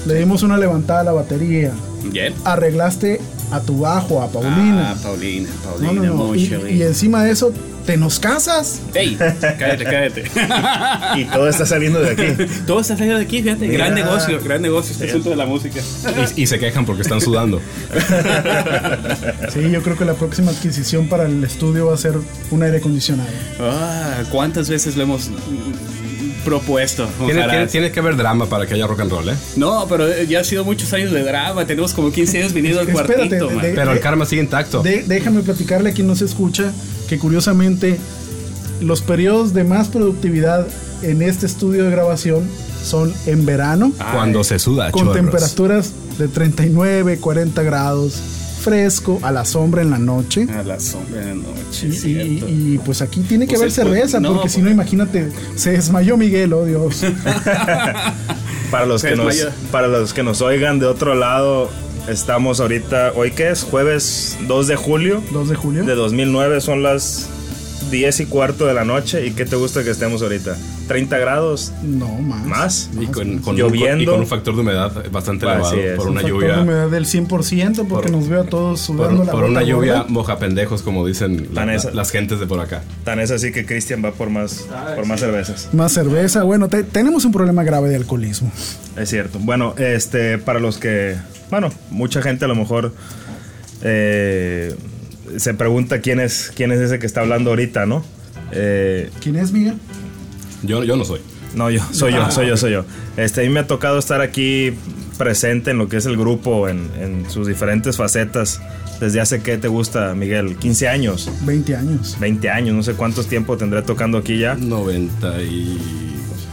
Le 0.06 0.16
dimos 0.16 0.44
una 0.44 0.58
levantada 0.58 1.02
a 1.02 1.04
la 1.04 1.12
batería. 1.12 1.72
Bien. 2.12 2.34
Arreglaste 2.46 3.20
a 3.52 3.60
tu 3.62 3.80
bajo, 3.80 4.22
a 4.22 4.32
Paulina. 4.32 4.92
Ah, 4.92 4.96
Paulina, 5.02 5.50
no, 5.50 5.70
Paulina, 5.72 5.94
no, 5.94 6.04
no. 6.04 6.24
muy 6.26 6.40
Y, 6.70 6.84
encima 6.84 7.24
de 7.24 7.32
eso, 7.32 7.52
te 7.86 7.98
nos 7.98 8.20
casas. 8.20 8.82
Ey, 8.94 9.16
cállate, 9.18 9.84
cállate. 9.84 10.24
Y 11.18 11.26
todo 11.26 11.50
está 11.50 11.66
saliendo 11.66 12.00
de 12.00 12.12
aquí. 12.12 12.46
Todo 12.68 12.80
está 12.82 12.94
saliendo 12.94 13.18
de 13.18 13.26
aquí, 13.26 13.42
fíjate. 13.42 13.68
Mira. 13.68 13.86
Gran 13.86 13.96
negocio, 13.96 14.40
gran 14.44 14.62
negocio 14.62 14.92
este 14.94 15.10
asunto 15.10 15.32
de 15.32 15.36
la 15.36 15.46
música. 15.46 15.82
Y, 16.36 16.44
y 16.44 16.48
se 16.48 16.60
quejan 16.60 16.86
porque 16.86 17.02
están 17.02 17.22
sudando. 17.22 17.60
Sí, 19.54 19.72
yo 19.72 19.82
creo 19.82 19.98
que 19.98 20.06
la 20.06 20.14
próxima 20.14 20.52
adquisición 20.52 21.08
para 21.08 21.26
el 21.26 21.44
estudio 21.44 21.88
va 21.88 21.96
a 21.96 21.98
ser 21.98 22.16
un 22.52 22.64
aire 22.64 22.78
acondicionado. 22.78 23.30
Ah, 23.60 24.22
¿cuántas 24.32 24.70
veces 24.70 24.96
lo 24.96 25.04
hemos 25.04 25.32
propuesto? 26.40 27.08
Tiene, 27.26 27.44
tiene- 27.48 27.68
tiene 27.68 27.92
que 27.92 28.00
haber 28.00 28.16
drama 28.18 28.46
para 28.48 28.66
que 28.66 28.74
haya 28.74 28.88
rock 28.88 29.02
and 29.02 29.12
roll, 29.12 29.30
¿eh? 29.30 29.36
No, 29.56 29.86
pero 29.88 30.08
eh, 30.08 30.26
ya 30.28 30.40
ha 30.42 30.44
sido 30.44 30.64
muchos 30.66 30.92
años 30.94 31.12
de 31.12 31.24
drama. 31.24 31.66
Tenemos 31.66 31.94
como 31.94 32.12
15 32.12 32.40
años 32.40 32.54
viniendo 32.54 32.80
al 32.82 32.90
Espérate, 32.90 33.16
cuartito, 33.16 33.48
de- 33.48 33.56
man. 33.56 33.66
de- 33.66 33.74
Pero 33.74 33.92
el 33.92 34.00
karma 34.00 34.26
sigue 34.26 34.42
intacto. 34.42 34.82
De- 34.82 35.04
déjame 35.04 35.42
platicarle 35.42 35.92
a 35.92 35.94
quien 35.94 36.08
no 36.08 36.16
se 36.16 36.26
escucha 36.26 36.72
que 37.08 37.18
curiosamente 37.18 37.98
los 38.82 39.02
periodos 39.02 39.54
de 39.54 39.64
más 39.64 39.88
productividad 39.90 40.68
en 41.02 41.22
este 41.22 41.46
estudio 41.46 41.84
de 41.86 41.92
grabación 41.92 42.44
son 42.84 43.14
en 43.26 43.46
verano 43.46 43.92
Cuando 44.14 44.44
se 44.44 44.58
suda, 44.60 44.92
con 44.92 45.02
chorros. 45.02 45.16
temperaturas 45.16 45.92
de 46.18 46.28
39, 46.30 47.18
40 47.20 47.62
grados, 47.64 48.16
fresco, 48.60 49.20
a 49.24 49.32
la 49.32 49.46
sombra 49.46 49.82
en 49.82 49.90
la 49.90 49.98
noche. 50.00 50.48
A 50.54 50.64
la 50.64 50.80
sombra 50.80 51.20
de 51.22 51.26
la 51.28 51.36
noche, 51.36 51.88
Y, 51.88 52.08
y- 52.10 52.74
y, 52.76 52.78
pues 52.86 53.02
aquí 53.02 53.22
tiene 53.22 53.46
que 53.48 53.56
Pues 53.56 53.62
haber 53.62 53.72
cerveza, 53.94 54.20
no, 54.20 54.34
porque 54.34 54.50
si 54.50 54.58
no, 54.60 54.66
pues- 54.66 54.74
imagínate, 54.74 55.32
se 55.56 55.72
desmayó 55.72 56.18
Miguel, 56.18 56.54
oh 56.54 56.66
Dios. 56.66 57.04
Para 58.72 58.86
los, 58.86 59.02
que 59.02 59.16
nos, 59.16 59.36
para 59.72 59.88
los 59.88 60.14
que 60.14 60.22
nos 60.22 60.42
oigan 60.42 60.78
de 60.78 60.86
otro 60.86 61.16
lado, 61.16 61.72
estamos 62.08 62.60
ahorita, 62.60 63.14
¿hoy 63.16 63.32
qué 63.32 63.50
es? 63.50 63.64
Jueves 63.64 64.38
2 64.48 64.68
de 64.68 64.76
julio 64.76 65.24
2 65.32 65.50
de 65.50 65.56
julio. 65.56 65.84
de 65.86 65.96
2009, 65.96 66.62
son 66.62 66.84
las 66.84 67.28
10 67.90 68.20
y 68.22 68.26
cuarto 68.26 68.66
de 68.66 68.74
la 68.74 68.84
noche. 68.86 69.26
¿Y 69.26 69.32
qué 69.32 69.46
te 69.46 69.56
gusta 69.56 69.84
que 69.84 69.90
estemos 69.92 70.22
ahorita? 70.22 70.56
¿30 70.88 71.10
grados? 71.20 71.72
No, 71.84 72.08
más. 72.20 72.46
¿Más? 72.46 72.90
Y 73.00 73.06
con, 73.08 73.40
con 73.40 73.56
Lloviendo. 73.56 73.96
Un, 73.96 74.02
y 74.02 74.06
con 74.06 74.20
un 74.22 74.28
factor 74.28 74.56
de 74.56 74.62
humedad 74.62 74.92
bastante 75.12 75.46
elevado 75.46 75.70
por 75.98 76.06
Un 76.08 76.12
una 76.14 76.22
factor 76.22 76.30
lluvia. 76.42 76.56
de 76.56 76.62
humedad 76.62 76.90
del 76.90 77.06
100% 77.06 77.88
porque 77.88 78.10
Por- 78.10 78.12
nos 78.12 78.28
veo 78.28 78.42
a 78.42 78.46
todos 78.46 78.86
Por, 78.88 78.96
sudando 78.98 79.24
la 79.24 79.32
por 79.32 79.44
una 79.44 79.62
lluvia 79.64 79.94
gorda. 80.00 80.06
moja 80.10 80.40
pendejos, 80.40 80.82
como 80.82 81.06
dicen 81.06 81.50
la- 81.50 81.62
Tan 81.62 81.68
la- 81.68 81.76
esa- 81.76 81.92
las 81.92 82.10
gentes 82.12 82.40
de 82.40 82.48
por 82.48 82.60
acá. 82.60 82.82
Tan 83.04 83.20
es 83.20 83.30
así 83.32 83.52
que 83.52 83.66
Cristian 83.66 84.04
va 84.04 84.12
por 84.12 84.30
más, 84.30 84.66
por 84.96 85.06
más 85.06 85.20
cervezas. 85.20 85.70
Más 85.74 85.92
cerveza. 85.94 86.44
Bueno, 86.44 86.68
te- 86.70 86.84
tenemos 86.84 87.26
un 87.26 87.32
problema 87.32 87.64
grave 87.64 87.90
de 87.90 87.96
alcoholismo. 87.98 88.52
Es 88.98 89.10
cierto. 89.10 89.38
Bueno, 89.40 89.76
este, 89.78 90.38
para 90.40 90.60
los 90.60 90.78
que, 90.78 91.16
bueno, 91.52 91.70
mucha 91.92 92.22
gente 92.22 92.46
a 92.46 92.48
lo 92.48 92.56
mejor 92.56 92.94
eh, 93.82 94.76
se 95.38 95.54
pregunta 95.54 96.02
quién 96.02 96.20
es, 96.20 96.52
quién 96.56 96.72
es 96.72 96.80
ese 96.80 97.00
que 97.00 97.06
está 97.06 97.22
hablando 97.22 97.52
ahorita, 97.52 97.86
¿no? 97.86 98.04
Eh, 98.52 99.10
¿Quién 99.22 99.36
es 99.36 99.52
Miguel? 99.52 99.76
Yo, 100.64 100.84
yo 100.84 100.96
no 100.96 101.06
soy. 101.06 101.22
no, 101.56 101.70
yo, 101.70 101.82
soy 101.92 102.14
yo, 102.14 102.30
soy 102.32 102.48
yo, 102.48 102.58
soy 102.58 102.72
yo. 102.72 102.86
Este, 103.18 103.42
a 103.42 103.44
mí 103.44 103.50
me 103.50 103.62
ha 103.62 103.68
tocado 103.68 104.00
estar 104.00 104.22
aquí 104.22 104.74
presente 105.18 105.72
en 105.72 105.78
lo 105.78 105.90
que 105.90 105.98
es 105.98 106.06
el 106.06 106.18
grupo, 106.18 106.68
en, 106.70 106.90
en 107.00 107.30
sus 107.30 107.48
diferentes 107.48 107.98
facetas. 107.98 108.62
Desde 109.00 109.22
hace, 109.22 109.42
¿qué 109.42 109.58
te 109.58 109.70
gusta, 109.70 110.14
Miguel? 110.14 110.58
15 110.58 110.88
años, 110.90 111.30
20 111.46 111.76
años. 111.76 112.18
20 112.20 112.50
años, 112.50 112.76
no 112.76 112.84
sé 112.84 112.94
cuántos 112.94 113.28
tiempo 113.28 113.56
tendré 113.58 113.82
tocando 113.82 114.18
aquí 114.18 114.38
ya. 114.40 114.56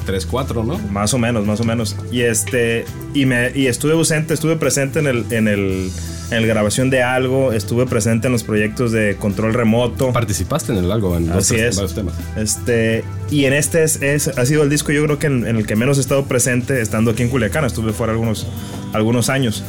93, 0.06 0.26
4, 0.26 0.64
¿no? 0.64 0.78
Más 0.90 1.12
o 1.14 1.18
menos, 1.18 1.44
más 1.46 1.60
o 1.60 1.64
menos. 1.64 1.96
Y 2.12 2.22
este 2.22 2.84
y 3.14 3.26
me 3.26 3.50
y 3.54 3.66
estuve 3.66 3.92
ausente, 3.92 4.34
estuve 4.34 4.56
presente 4.56 5.00
en 5.00 5.06
el 5.08 5.24
en 5.30 5.48
el 5.48 5.90
en 6.30 6.40
la 6.40 6.46
grabación 6.48 6.90
de 6.90 7.02
algo, 7.04 7.52
estuve 7.52 7.86
presente 7.86 8.26
en 8.26 8.32
los 8.32 8.42
proyectos 8.42 8.90
de 8.92 9.16
control 9.16 9.54
remoto. 9.54 10.12
Participaste 10.12 10.72
en 10.72 10.78
el 10.78 10.90
algo, 10.90 11.16
en, 11.16 11.30
Así 11.30 11.54
es. 11.54 11.76
varios 11.76 11.94
temas. 11.94 12.14
Este, 12.36 13.04
y 13.30 13.44
en 13.44 13.52
este 13.52 13.84
es, 13.84 14.02
es- 14.02 14.28
ha 14.28 14.44
sido 14.44 14.64
el 14.64 14.70
disco 14.70 14.90
yo 14.90 15.04
creo 15.04 15.18
que 15.20 15.28
en, 15.28 15.46
en 15.46 15.54
el 15.56 15.66
que 15.66 15.76
menos 15.76 15.98
he 15.98 16.00
estado 16.00 16.24
presente 16.24 16.80
estando 16.80 17.12
aquí 17.12 17.22
en 17.22 17.28
Culiacán, 17.28 17.64
estuve 17.64 17.92
fuera 17.92 18.12
algunos 18.12 18.46
algunos 18.92 19.28
años. 19.28 19.62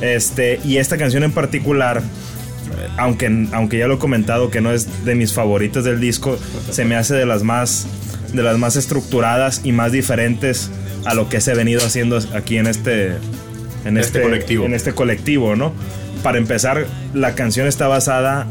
Este, 0.00 0.60
y 0.64 0.76
esta 0.76 0.96
canción 0.98 1.22
en 1.24 1.32
particular 1.32 2.02
aunque, 2.96 3.48
aunque 3.52 3.78
ya 3.78 3.86
lo 3.88 3.94
he 3.94 3.98
comentado 3.98 4.50
que 4.50 4.60
no 4.60 4.70
es 4.72 5.04
de 5.04 5.14
mis 5.16 5.32
favoritas 5.32 5.82
del 5.84 6.00
disco, 6.00 6.36
se 6.70 6.84
me 6.84 6.94
hace 6.96 7.14
de 7.14 7.26
las 7.26 7.42
más 7.42 7.86
de 8.34 8.42
las 8.42 8.58
más 8.58 8.76
estructuradas 8.76 9.60
y 9.64 9.72
más 9.72 9.92
diferentes 9.92 10.70
a 11.04 11.14
lo 11.14 11.28
que 11.28 11.40
se 11.40 11.52
ha 11.52 11.54
venido 11.54 11.84
haciendo 11.84 12.18
aquí 12.34 12.58
en 12.58 12.66
este 12.66 13.12
en 13.84 13.98
Este 13.98 14.22
colectivo. 14.22 14.64
en 14.64 14.74
este 14.74 14.92
colectivo, 14.92 15.56
¿no? 15.56 15.72
Para 16.22 16.38
empezar, 16.38 16.86
la 17.12 17.34
canción 17.34 17.66
está 17.66 17.86
basada 17.86 18.46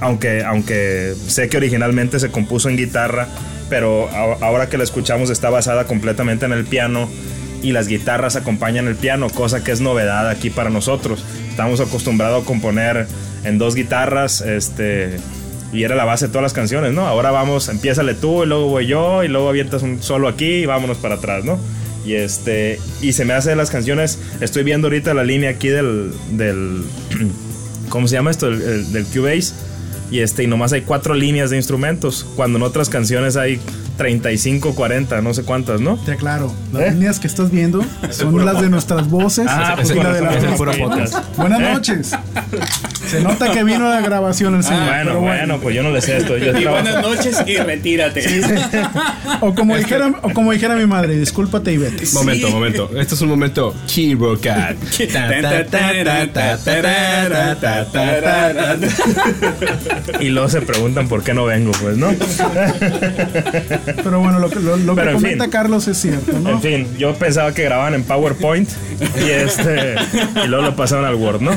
aunque 0.00 0.44
aunque 0.44 1.14
sé 1.26 1.48
que 1.48 1.58
originalmente 1.58 2.18
se 2.18 2.30
compuso 2.30 2.68
en 2.70 2.76
guitarra, 2.76 3.28
pero 3.68 4.08
ahora 4.40 4.68
que 4.68 4.78
la 4.78 4.84
escuchamos 4.84 5.30
está 5.30 5.50
basada 5.50 5.84
completamente 5.84 6.46
en 6.46 6.52
el 6.52 6.64
piano 6.64 7.08
y 7.62 7.72
las 7.72 7.88
guitarras 7.88 8.36
acompañan 8.36 8.88
el 8.88 8.96
piano, 8.96 9.28
cosa 9.28 9.62
que 9.62 9.72
es 9.72 9.80
novedad 9.80 10.28
aquí 10.28 10.48
para 10.48 10.70
nosotros. 10.70 11.24
Estamos 11.50 11.80
acostumbrados 11.80 12.42
a 12.42 12.46
componer 12.46 13.06
en 13.44 13.58
dos 13.58 13.74
guitarras, 13.74 14.40
este, 14.40 15.18
y 15.72 15.84
era 15.84 15.94
la 15.94 16.04
base 16.04 16.26
de 16.26 16.30
todas 16.32 16.42
las 16.42 16.52
canciones, 16.52 16.92
¿no? 16.92 17.06
Ahora 17.06 17.30
vamos, 17.30 17.68
empiézale 17.68 18.14
tú, 18.14 18.42
y 18.42 18.46
luego 18.46 18.66
voy 18.68 18.86
yo, 18.86 19.22
y 19.24 19.28
luego 19.28 19.48
avientas 19.48 19.82
un 19.82 20.02
solo 20.02 20.28
aquí 20.28 20.46
y 20.46 20.66
vámonos 20.66 20.98
para 20.98 21.16
atrás, 21.16 21.44
¿no? 21.44 21.58
Y 22.04 22.14
este, 22.14 22.80
y 23.02 23.12
se 23.12 23.24
me 23.24 23.34
hace 23.34 23.50
de 23.50 23.56
las 23.56 23.70
canciones, 23.70 24.18
estoy 24.40 24.62
viendo 24.64 24.86
ahorita 24.88 25.12
la 25.14 25.22
línea 25.22 25.50
aquí 25.50 25.68
del, 25.68 26.12
del 26.32 26.82
¿cómo 27.88 28.08
se 28.08 28.14
llama 28.16 28.30
esto? 28.30 28.48
El- 28.48 28.62
el- 28.62 28.92
del 28.92 29.04
Cubase. 29.06 29.52
Y 30.10 30.20
este, 30.20 30.42
y 30.42 30.46
nomás 30.48 30.72
hay 30.72 30.80
cuatro 30.80 31.14
líneas 31.14 31.50
de 31.50 31.56
instrumentos, 31.56 32.26
cuando 32.34 32.58
en 32.58 32.64
otras 32.64 32.88
canciones 32.88 33.36
hay 33.36 33.60
35, 34.04 34.74
40, 34.74 35.20
no 35.20 35.34
sé 35.34 35.42
cuántas, 35.42 35.78
¿no? 35.82 35.98
Te 35.98 36.12
aclaro, 36.12 36.50
las 36.72 36.84
¿Eh? 36.84 36.90
líneas 36.92 37.20
que 37.20 37.26
estás 37.26 37.50
viendo 37.50 37.84
son 38.10 38.46
las 38.46 38.58
de 38.62 38.70
nuestras 38.70 39.10
voces 39.10 39.44
Ah, 39.46 39.76
y 39.78 39.92
la 39.94 40.12
de 40.14 40.22
la 40.22 40.34
ese 40.38 40.46
voz. 40.46 40.56
puro 40.56 40.72
podcast. 40.72 41.16
Buenas 41.36 41.60
noches. 41.60 42.12
Se 43.06 43.20
nota 43.20 43.52
que 43.52 43.62
vino 43.62 43.90
la 43.90 44.00
grabación 44.00 44.54
el 44.54 44.62
señor. 44.64 44.84
bueno, 44.86 45.04
pero 45.04 45.20
bueno, 45.20 45.58
pues 45.60 45.76
yo 45.76 45.82
no 45.82 45.90
le 45.90 46.00
sé 46.00 46.16
esto. 46.16 46.38
Yo 46.38 46.56
Y 46.58 46.62
trabajo- 46.62 46.82
buenas 46.82 47.02
noches 47.02 47.42
y 47.46 47.56
retírate. 47.58 48.40
O 49.40 49.54
como 49.54 49.76
dijera, 49.76 50.10
o 50.22 50.30
como 50.30 50.52
dijera 50.52 50.76
mi 50.76 50.86
madre, 50.86 51.18
discúlpate 51.18 51.70
y 51.72 51.76
vete. 51.76 52.06
Momento, 52.14 52.48
momento. 52.48 52.90
Este 52.98 53.14
es 53.14 53.20
un 53.20 53.28
momento 53.28 53.74
Hero 53.94 54.38
Cat. 54.40 54.76
Y 60.20 60.28
luego 60.30 60.48
se 60.48 60.62
preguntan 60.62 61.06
por 61.06 61.22
qué 61.22 61.34
no 61.34 61.44
vengo, 61.44 61.72
pues, 61.82 61.98
¿no? 61.98 62.14
Pero 63.96 64.20
bueno, 64.20 64.38
lo 64.38 64.48
que, 64.50 64.60
lo, 64.60 64.76
lo 64.76 64.94
que 64.96 65.12
comenta 65.12 65.44
fin. 65.44 65.50
Carlos 65.52 65.88
es 65.88 65.98
cierto, 65.98 66.38
¿no? 66.38 66.50
En 66.50 66.60
fin, 66.62 66.86
yo 66.98 67.14
pensaba 67.14 67.52
que 67.52 67.62
grababan 67.64 67.94
en 67.94 68.04
PowerPoint 68.04 68.68
y 69.24 69.30
este 69.30 69.94
y 70.44 70.48
luego 70.48 70.64
lo 70.64 70.76
pasaron 70.76 71.04
al 71.04 71.14
Word, 71.14 71.40
¿no? 71.40 71.52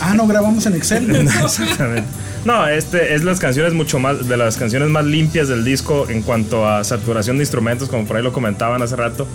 Ah, 0.00 0.14
no 0.14 0.26
grabamos 0.26 0.66
en 0.66 0.74
Excel. 0.74 1.10
Exactamente. 1.42 2.04
No, 2.44 2.66
este 2.66 3.14
es 3.14 3.22
las 3.22 3.38
canciones 3.38 3.72
mucho 3.72 3.98
más 3.98 4.28
de 4.28 4.36
las 4.36 4.56
canciones 4.56 4.88
más 4.88 5.04
limpias 5.04 5.48
del 5.48 5.64
disco 5.64 6.08
en 6.08 6.22
cuanto 6.22 6.68
a 6.68 6.82
saturación 6.82 7.36
de 7.36 7.44
instrumentos, 7.44 7.88
como 7.88 8.04
por 8.04 8.16
ahí 8.16 8.22
lo 8.22 8.32
comentaban 8.32 8.82
hace 8.82 8.96
rato. 8.96 9.26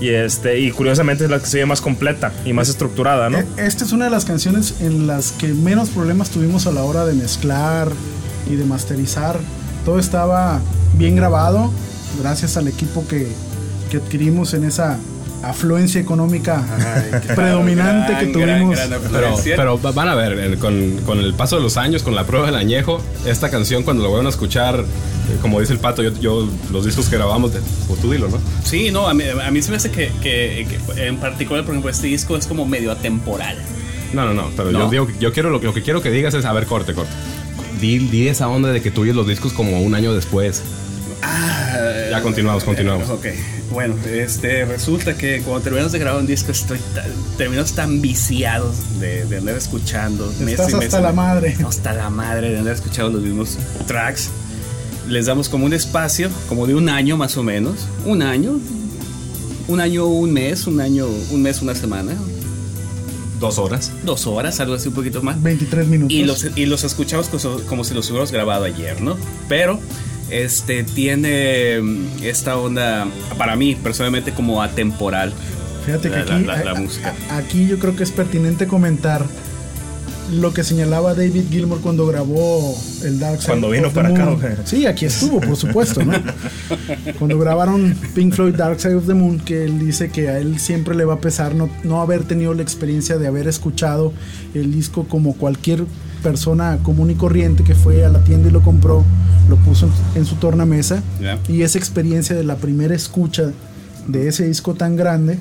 Y 0.00 0.08
este 0.08 0.58
y 0.58 0.70
curiosamente 0.70 1.24
es 1.24 1.30
la 1.30 1.38
que 1.38 1.46
se 1.46 1.58
ve 1.58 1.66
más 1.66 1.80
completa 1.80 2.32
y 2.44 2.52
más 2.54 2.68
estructurada, 2.70 3.28
¿no? 3.28 3.38
Eh, 3.38 3.46
Esta 3.58 3.84
es 3.84 3.92
una 3.92 4.06
de 4.06 4.10
las 4.10 4.24
canciones 4.24 4.76
en 4.80 5.06
las 5.06 5.32
que 5.32 5.48
menos 5.48 5.90
problemas 5.90 6.30
tuvimos 6.30 6.66
a 6.66 6.72
la 6.72 6.82
hora 6.84 7.04
de 7.04 7.12
mezclar 7.12 7.88
y 8.50 8.56
de 8.56 8.64
masterizar. 8.64 9.38
Todo 9.84 9.98
estaba 9.98 10.60
bien 10.94 11.16
grabado, 11.16 11.70
gracias 12.20 12.56
al 12.56 12.68
equipo 12.68 13.06
que, 13.08 13.28
que 13.90 13.96
adquirimos 13.98 14.54
en 14.54 14.64
esa 14.64 14.98
afluencia 15.42 15.98
económica 16.00 16.62
predominante 17.34 18.12
que 18.18 18.26
Gran, 18.26 18.32
gran, 18.32 18.58
tuvimos. 18.58 18.76
gran 18.76 18.88
Pero, 19.10 19.26
afluencia. 19.28 19.56
pero 19.56 19.80
va- 19.80 19.92
van 19.92 20.08
a 20.08 20.14
ver, 20.14 20.38
eh, 20.38 20.56
con, 20.58 20.98
con 21.06 21.18
el 21.18 21.32
paso 21.34 21.56
de 21.56 21.62
los 21.62 21.76
años, 21.78 22.02
con 22.02 22.14
la 22.14 22.24
prueba 22.26 22.46
del 22.46 22.56
añejo, 22.56 23.00
esta 23.26 23.50
canción 23.50 23.82
cuando 23.82 24.02
la 24.02 24.08
vuelvan 24.10 24.26
a 24.26 24.30
escuchar, 24.30 24.80
eh, 24.80 25.36
como 25.40 25.58
dice 25.60 25.72
el 25.72 25.78
pato, 25.78 26.02
yo, 26.02 26.10
yo 26.20 26.46
los 26.70 26.84
discos 26.84 27.08
que 27.08 27.16
grabamos, 27.16 27.54
de, 27.54 27.60
pues 27.88 28.00
tú 28.02 28.10
dilo, 28.12 28.28
¿no? 28.28 28.38
Sí, 28.64 28.90
no, 28.90 29.08
a 29.08 29.14
mí, 29.14 29.24
a 29.42 29.50
mí 29.50 29.62
se 29.62 29.70
me 29.70 29.78
hace 29.78 29.90
que, 29.90 30.12
que- 30.22 30.66
que 30.94 31.06
en 31.06 31.16
particular, 31.16 31.64
por 31.64 31.72
ejemplo, 31.72 31.90
este 31.90 32.08
disco 32.08 32.36
es 32.36 32.46
como 32.46 32.66
medio 32.66 32.92
atemporal. 32.92 33.56
No, 34.12 34.26
no, 34.26 34.34
no, 34.34 34.50
pero 34.56 34.72
¿No? 34.72 34.80
yo 34.80 34.90
digo, 34.90 35.08
yo 35.20 35.32
quiero, 35.32 35.50
lo, 35.50 35.58
lo 35.60 35.72
que 35.72 35.82
quiero 35.82 36.02
que 36.02 36.10
digas 36.10 36.34
es, 36.34 36.44
a 36.44 36.52
ver, 36.52 36.66
corte, 36.66 36.92
corte. 36.94 37.12
Di, 37.80 37.98
di 37.98 38.28
esa 38.28 38.48
onda 38.48 38.70
de 38.72 38.80
que 38.82 38.90
tú 38.90 39.02
oyes 39.02 39.14
los 39.16 39.26
discos 39.26 39.52
como 39.52 39.80
un 39.80 39.94
año 39.94 40.12
después. 40.14 40.62
Ya 42.10 42.20
continuamos, 42.22 42.64
continuamos. 42.64 43.08
Ok, 43.10 43.26
bueno, 43.72 43.94
este, 44.12 44.64
resulta 44.64 45.16
que 45.16 45.40
cuando 45.42 45.62
terminamos 45.62 45.92
de 45.92 45.98
grabar 45.98 46.20
un 46.20 46.26
disco 46.26 46.50
estoy 46.52 46.78
tan- 46.94 47.04
terminamos 47.36 47.72
tan 47.72 48.00
viciados 48.00 48.98
de, 49.00 49.24
de 49.26 49.36
andar 49.38 49.56
escuchando. 49.56 50.26
mes 50.40 50.54
Estás 50.54 50.72
mes. 50.74 50.84
hasta 50.86 51.00
la 51.00 51.12
madre. 51.12 51.56
Hasta 51.66 51.92
la 51.92 52.10
madre 52.10 52.50
de 52.50 52.58
andar 52.58 52.74
escuchando 52.74 53.12
los 53.12 53.22
mismos 53.22 53.56
tracks. 53.86 54.28
Les 55.08 55.26
damos 55.26 55.48
como 55.48 55.66
un 55.66 55.72
espacio, 55.72 56.30
como 56.48 56.66
de 56.66 56.74
un 56.74 56.88
año 56.88 57.16
más 57.16 57.36
o 57.36 57.42
menos. 57.42 57.86
Un 58.04 58.22
año. 58.22 58.58
Un 59.68 59.80
año, 59.80 60.06
un 60.06 60.32
mes, 60.32 60.66
un 60.66 60.80
año, 60.80 61.06
un 61.30 61.42
mes, 61.42 61.62
una 61.62 61.74
semana. 61.74 62.12
Dos 63.40 63.58
horas. 63.58 63.90
Dos 64.04 64.26
horas, 64.26 64.60
algo 64.60 64.74
así 64.74 64.88
un 64.88 64.94
poquito 64.94 65.22
más. 65.22 65.42
23 65.42 65.86
minutos. 65.88 66.12
Y 66.12 66.24
los, 66.24 66.46
y 66.56 66.66
los 66.66 66.84
escuchamos 66.84 67.28
como, 67.28 67.58
como 67.66 67.84
si 67.84 67.94
los 67.94 68.06
hubiéramos 68.10 68.30
grabado 68.30 68.64
ayer, 68.64 69.00
¿no? 69.00 69.16
Pero 69.48 69.80
este 70.30 70.84
tiene 70.84 71.80
mm, 71.80 72.06
esta 72.22 72.56
onda, 72.58 73.06
para 73.38 73.56
mí 73.56 73.74
personalmente, 73.74 74.32
como 74.32 74.62
atemporal. 74.62 75.32
Fíjate 75.86 76.10
que 76.10 76.16
la- 76.16 76.36
aquí, 76.36 76.64
la- 76.64 76.74
música. 76.74 77.14
aquí 77.30 77.66
yo 77.66 77.78
creo 77.78 77.96
que 77.96 78.02
es 78.04 78.10
pertinente 78.12 78.66
comentar 78.66 79.24
lo 80.32 80.52
que 80.52 80.64
señalaba 80.64 81.14
David 81.14 81.44
Gilmour 81.50 81.80
cuando 81.80 82.06
grabó 82.06 82.76
el 83.04 83.18
Dark 83.18 83.38
Side 83.40 83.48
Cuando 83.48 83.70
vino 83.70 83.88
of 83.88 83.94
the 83.94 84.00
para 84.00 84.08
acá, 84.14 84.24
Moon. 84.24 84.36
¿o 84.36 84.40
qué? 84.40 84.56
Sí, 84.64 84.86
aquí 84.86 85.06
estuvo, 85.06 85.40
por 85.40 85.56
supuesto, 85.56 86.04
¿no? 86.04 86.12
cuando 87.18 87.38
grabaron 87.38 87.96
Pink 88.14 88.34
Floyd 88.34 88.54
Dark 88.54 88.80
Side 88.80 88.94
of 88.94 89.06
the 89.06 89.14
Moon, 89.14 89.40
que 89.40 89.64
él 89.64 89.78
dice 89.78 90.10
que 90.10 90.28
a 90.28 90.38
él 90.38 90.58
siempre 90.58 90.94
le 90.94 91.04
va 91.04 91.14
a 91.14 91.20
pesar 91.20 91.54
no, 91.54 91.68
no 91.84 92.00
haber 92.00 92.24
tenido 92.24 92.54
la 92.54 92.62
experiencia 92.62 93.18
de 93.18 93.26
haber 93.26 93.48
escuchado 93.48 94.12
el 94.54 94.72
disco 94.72 95.06
como 95.08 95.34
cualquier 95.34 95.84
persona 96.22 96.78
común 96.82 97.10
y 97.10 97.14
corriente 97.14 97.64
que 97.64 97.74
fue 97.74 98.04
a 98.04 98.08
la 98.08 98.22
tienda 98.22 98.48
y 98.48 98.52
lo 98.52 98.62
compró, 98.62 99.04
lo 99.48 99.56
puso 99.56 99.86
en, 99.86 100.20
en 100.20 100.26
su 100.26 100.36
tornamesa 100.36 101.02
y 101.48 101.62
esa 101.62 101.78
experiencia 101.78 102.36
de 102.36 102.44
la 102.44 102.56
primera 102.56 102.94
escucha 102.94 103.52
de 104.06 104.28
ese 104.28 104.46
disco 104.46 104.74
tan 104.74 104.96
grande 104.96 105.38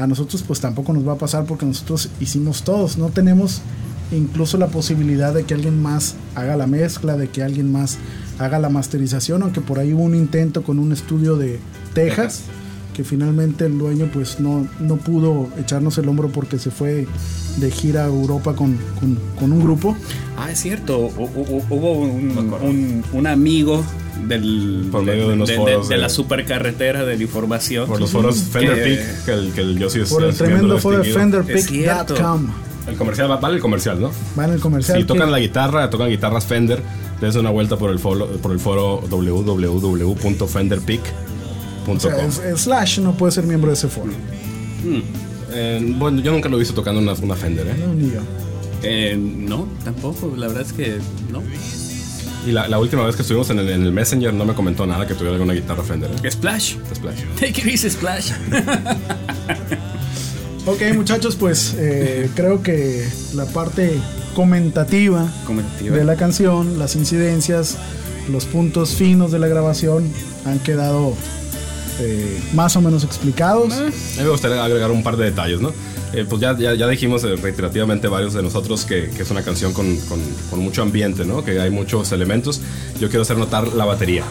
a 0.00 0.06
nosotros 0.06 0.42
pues 0.46 0.60
tampoco 0.60 0.92
nos 0.92 1.06
va 1.06 1.12
a 1.12 1.18
pasar 1.18 1.44
porque 1.44 1.66
nosotros 1.66 2.08
hicimos 2.20 2.62
todos, 2.62 2.96
no 2.96 3.10
tenemos 3.10 3.60
incluso 4.12 4.58
la 4.58 4.68
posibilidad 4.68 5.32
de 5.32 5.44
que 5.44 5.54
alguien 5.54 5.80
más 5.80 6.16
haga 6.34 6.56
la 6.56 6.66
mezcla, 6.66 7.16
de 7.16 7.28
que 7.28 7.42
alguien 7.42 7.70
más 7.70 7.98
haga 8.38 8.58
la 8.58 8.70
masterización, 8.70 9.42
aunque 9.42 9.60
por 9.60 9.78
ahí 9.78 9.92
hubo 9.92 10.02
un 10.02 10.14
intento 10.14 10.62
con 10.62 10.78
un 10.78 10.92
estudio 10.92 11.36
de 11.36 11.60
Texas, 11.94 12.42
que 12.94 13.04
finalmente 13.04 13.66
el 13.66 13.78
dueño 13.78 14.08
pues 14.12 14.40
no, 14.40 14.66
no 14.80 14.96
pudo 14.96 15.48
echarnos 15.58 15.96
el 15.98 16.08
hombro 16.08 16.28
porque 16.28 16.58
se 16.58 16.70
fue 16.70 17.06
de 17.58 17.70
gira 17.70 18.04
a 18.04 18.08
Europa 18.08 18.54
con, 18.54 18.76
con- 18.98 19.18
con 19.38 19.52
un 19.52 19.62
grupo. 19.62 19.96
Ah, 20.36 20.50
es 20.50 20.60
cierto. 20.60 21.08
hu- 21.10 21.28
hu- 21.34 21.64
Hubo 21.70 21.92
un, 22.00 22.54
un- 22.62 23.04
un 23.12 23.26
amigo 23.26 23.82
del, 24.26 24.88
Por 24.92 25.02
medio 25.04 25.28
de 25.30 25.36
de, 25.36 25.56
foros 25.56 25.88
de 25.88 25.94
de- 25.94 26.00
la 26.00 26.08
supercarretera 26.08 27.04
de 27.04 27.16
la 27.16 27.22
información. 27.22 27.86
Por 27.88 28.00
los 28.00 28.10
foros 28.10 28.36
Fender 28.36 28.74
Que- 28.76 28.82
Peak, 28.96 29.24
que 29.24 29.32
el, 29.32 29.52
que 29.52 29.60
el 29.62 29.78
Yossi 29.78 30.00
es 30.00 30.10
Por 30.10 30.24
el 30.24 30.34
tremendo 30.34 30.78
foro. 30.78 31.02
FenderPick.com. 31.04 32.46
El 32.88 32.96
comercial, 32.96 33.30
va- 33.30 33.36
vale 33.36 33.56
el 33.56 33.60
comercial, 33.62 34.00
¿no? 34.00 34.10
Va 34.38 34.46
en 34.46 34.52
el 34.54 34.60
comercial. 34.60 34.98
Si 34.98 35.04
tocan 35.06 35.26
que- 35.28 35.32
la 35.32 35.38
guitarra, 35.38 35.88
tocan 35.90 36.08
guitarras 36.08 36.44
Fender, 36.44 36.82
dense 37.20 37.38
una 37.38 37.50
vuelta 37.50 37.76
por 37.76 37.90
el 37.90 37.98
foro, 37.98 38.26
por 38.38 38.52
el 38.52 38.58
foro 38.58 39.00
www.fenderpeak.com. 39.08 41.39
o 41.86 41.98
sea, 42.00 42.24
es- 42.26 42.38
es 42.38 42.60
Slash 42.62 43.00
no 43.00 43.16
puede 43.16 43.32
ser 43.32 43.44
miembro 43.44 43.70
de 43.70 43.74
ese 43.74 43.88
foro. 43.88 44.12
Eh, 45.52 45.94
bueno, 45.98 46.20
yo 46.20 46.32
nunca 46.32 46.48
lo 46.48 46.56
he 46.56 46.60
visto 46.60 46.74
tocando 46.74 47.00
una, 47.00 47.12
una 47.14 47.34
Fender, 47.34 47.66
¿eh? 47.66 47.74
No, 47.86 47.92
ni 47.94 48.10
yo. 48.10 48.20
Eh, 48.82 49.16
no, 49.18 49.66
tampoco. 49.84 50.32
La 50.36 50.46
verdad 50.46 50.62
es 50.64 50.72
que 50.72 50.98
no. 51.32 51.42
Y 52.46 52.52
la, 52.52 52.68
la 52.68 52.78
última 52.78 53.04
vez 53.04 53.16
que 53.16 53.22
estuvimos 53.22 53.50
en 53.50 53.58
el, 53.58 53.68
en 53.68 53.82
el 53.82 53.92
Messenger 53.92 54.32
no 54.32 54.44
me 54.46 54.54
comentó 54.54 54.86
nada 54.86 55.06
que 55.06 55.12
tuviera 55.14 55.32
alguna 55.34 55.52
guitarra 55.52 55.82
Fender, 55.82 56.10
¿eh? 56.22 56.30
Splash. 56.30 56.76
Splash. 56.94 57.18
Take 57.38 57.60
it 57.60 57.66
easy, 57.66 57.90
Splash. 57.90 58.30
Ok, 60.66 60.82
muchachos, 60.94 61.36
pues 61.36 61.74
eh, 61.78 62.28
creo 62.36 62.62
que 62.62 63.08
la 63.34 63.46
parte 63.46 63.92
comentativa 64.34 65.26
Comentativa. 65.46 65.96
de 65.96 66.04
la 66.04 66.16
canción, 66.16 66.78
las 66.78 66.96
incidencias, 66.96 67.76
los 68.30 68.44
puntos 68.44 68.90
finos 68.94 69.32
de 69.32 69.38
la 69.38 69.48
grabación 69.48 70.04
han 70.44 70.58
quedado 70.58 71.14
eh, 72.00 72.40
más 72.54 72.74
o 72.76 72.80
menos 72.80 73.04
explicados. 73.04 73.72
A 73.74 73.84
mí 73.84 73.92
me 74.22 74.28
gustaría 74.28 74.64
agregar 74.64 74.90
un 74.90 75.02
par 75.02 75.16
de 75.16 75.26
detalles, 75.26 75.60
¿no? 75.60 75.72
Eh, 76.12 76.26
pues 76.28 76.40
ya, 76.42 76.58
ya, 76.58 76.74
ya 76.74 76.88
dijimos 76.88 77.22
eh, 77.22 77.36
reiterativamente 77.36 78.08
varios 78.08 78.34
de 78.34 78.42
nosotros 78.42 78.84
que, 78.84 79.10
que 79.10 79.22
es 79.22 79.30
una 79.30 79.42
canción 79.42 79.72
con, 79.72 79.96
con- 80.08 80.20
con 80.50 80.58
mucho 80.60 80.82
ambiente, 80.82 81.24
¿no? 81.24 81.44
Que 81.44 81.60
hay 81.60 81.70
muchos 81.70 82.10
elementos. 82.12 82.60
Yo 82.98 83.08
quiero 83.08 83.22
hacer 83.22 83.36
notar 83.38 83.68
la 83.68 83.84
batería. 83.84 84.24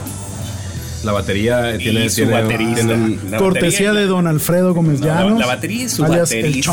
La 1.05 1.13
batería 1.13 1.73
eh, 1.75 1.77
tiene, 1.77 2.05
y 2.05 2.09
su 2.09 2.15
tiene- 2.17 2.31
baterista. 2.41 2.75
tienen- 2.75 3.19
La 3.31 3.37
Cortesía 3.37 3.89
batería- 3.91 3.93
de 4.01 4.07
don 4.07 4.27
Alfredo 4.27 4.73
Gómez 4.73 4.99
No, 4.99 5.07
la, 5.07 5.21
Llanos. 5.21 5.39
la 5.39 5.45
batería 5.45 5.83
y 5.85 5.89
su 5.89 6.03
alias 6.03 6.31
el 6.33 6.41
baterista. 6.43 6.71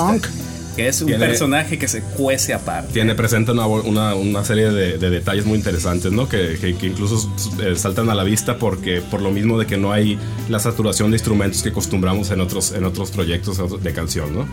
Que 0.76 0.88
es 0.88 1.00
un 1.00 1.06
Tiene- 1.08 1.26
personaje 1.26 1.78
que 1.78 1.88
se 1.88 2.02
cuece 2.02 2.52
aparte. 2.52 2.92
tiene 2.92 3.14
presenta 3.14 3.52
una, 3.52 3.66
una, 3.66 4.14
una 4.14 4.44
serie 4.44 4.70
de, 4.70 4.98
de 4.98 5.10
detalles 5.10 5.46
muy 5.46 5.56
interesantes, 5.56 6.12
¿no? 6.12 6.28
Que, 6.28 6.58
que- 6.60 6.76
que 6.76 6.86
incluso 6.86 7.30
eh, 7.62 7.74
saltan 7.76 8.10
a 8.10 8.14
la 8.14 8.24
vista 8.24 8.58
porque 8.58 9.00
por 9.00 9.22
lo 9.22 9.30
mismo 9.30 9.58
de 9.58 9.66
que 9.66 9.76
no 9.78 9.90
hay 9.92 10.18
la 10.50 10.58
saturación 10.58 11.10
de 11.10 11.16
instrumentos 11.16 11.62
que 11.62 11.70
acostumbramos 11.70 12.30
en 12.30 12.40
otros, 12.42 12.72
en 12.72 12.84
otros 12.84 13.10
proyectos 13.10 13.82
de 13.82 13.92
canción, 13.92 14.34
¿no? 14.34 14.46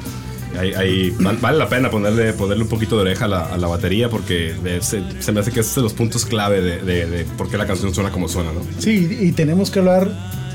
Hay- 0.58 0.74
hay- 0.74 1.10
val- 1.20 1.38
vale 1.42 1.58
la 1.58 1.68
pena 1.68 1.90
ponerle, 1.90 2.32
ponerle 2.34 2.64
un 2.64 2.70
poquito 2.70 2.96
de 2.96 3.02
oreja 3.02 3.26
a 3.26 3.28
la, 3.28 3.46
a 3.48 3.58
la 3.58 3.68
batería 3.68 4.08
porque 4.10 4.54
se, 4.82 5.02
se 5.20 5.32
me 5.32 5.40
hace 5.42 5.52
que 5.52 5.60
es 5.62 5.76
de 5.76 5.82
los 5.82 5.94
puntos 5.94 6.26
clave 6.26 6.62
de, 6.62 6.78
de- 6.82 7.06
de 7.08 7.24
por 7.38 7.50
qué 7.50 7.58
la 7.58 7.66
canción 7.68 7.94
suena 7.94 8.12
como 8.12 8.30
suena, 8.30 8.54
¿no? 8.54 8.62
Sí, 8.80 9.18
y 9.20 9.32
tenemos 9.34 9.72
que 9.72 9.80
hablar 9.80 10.10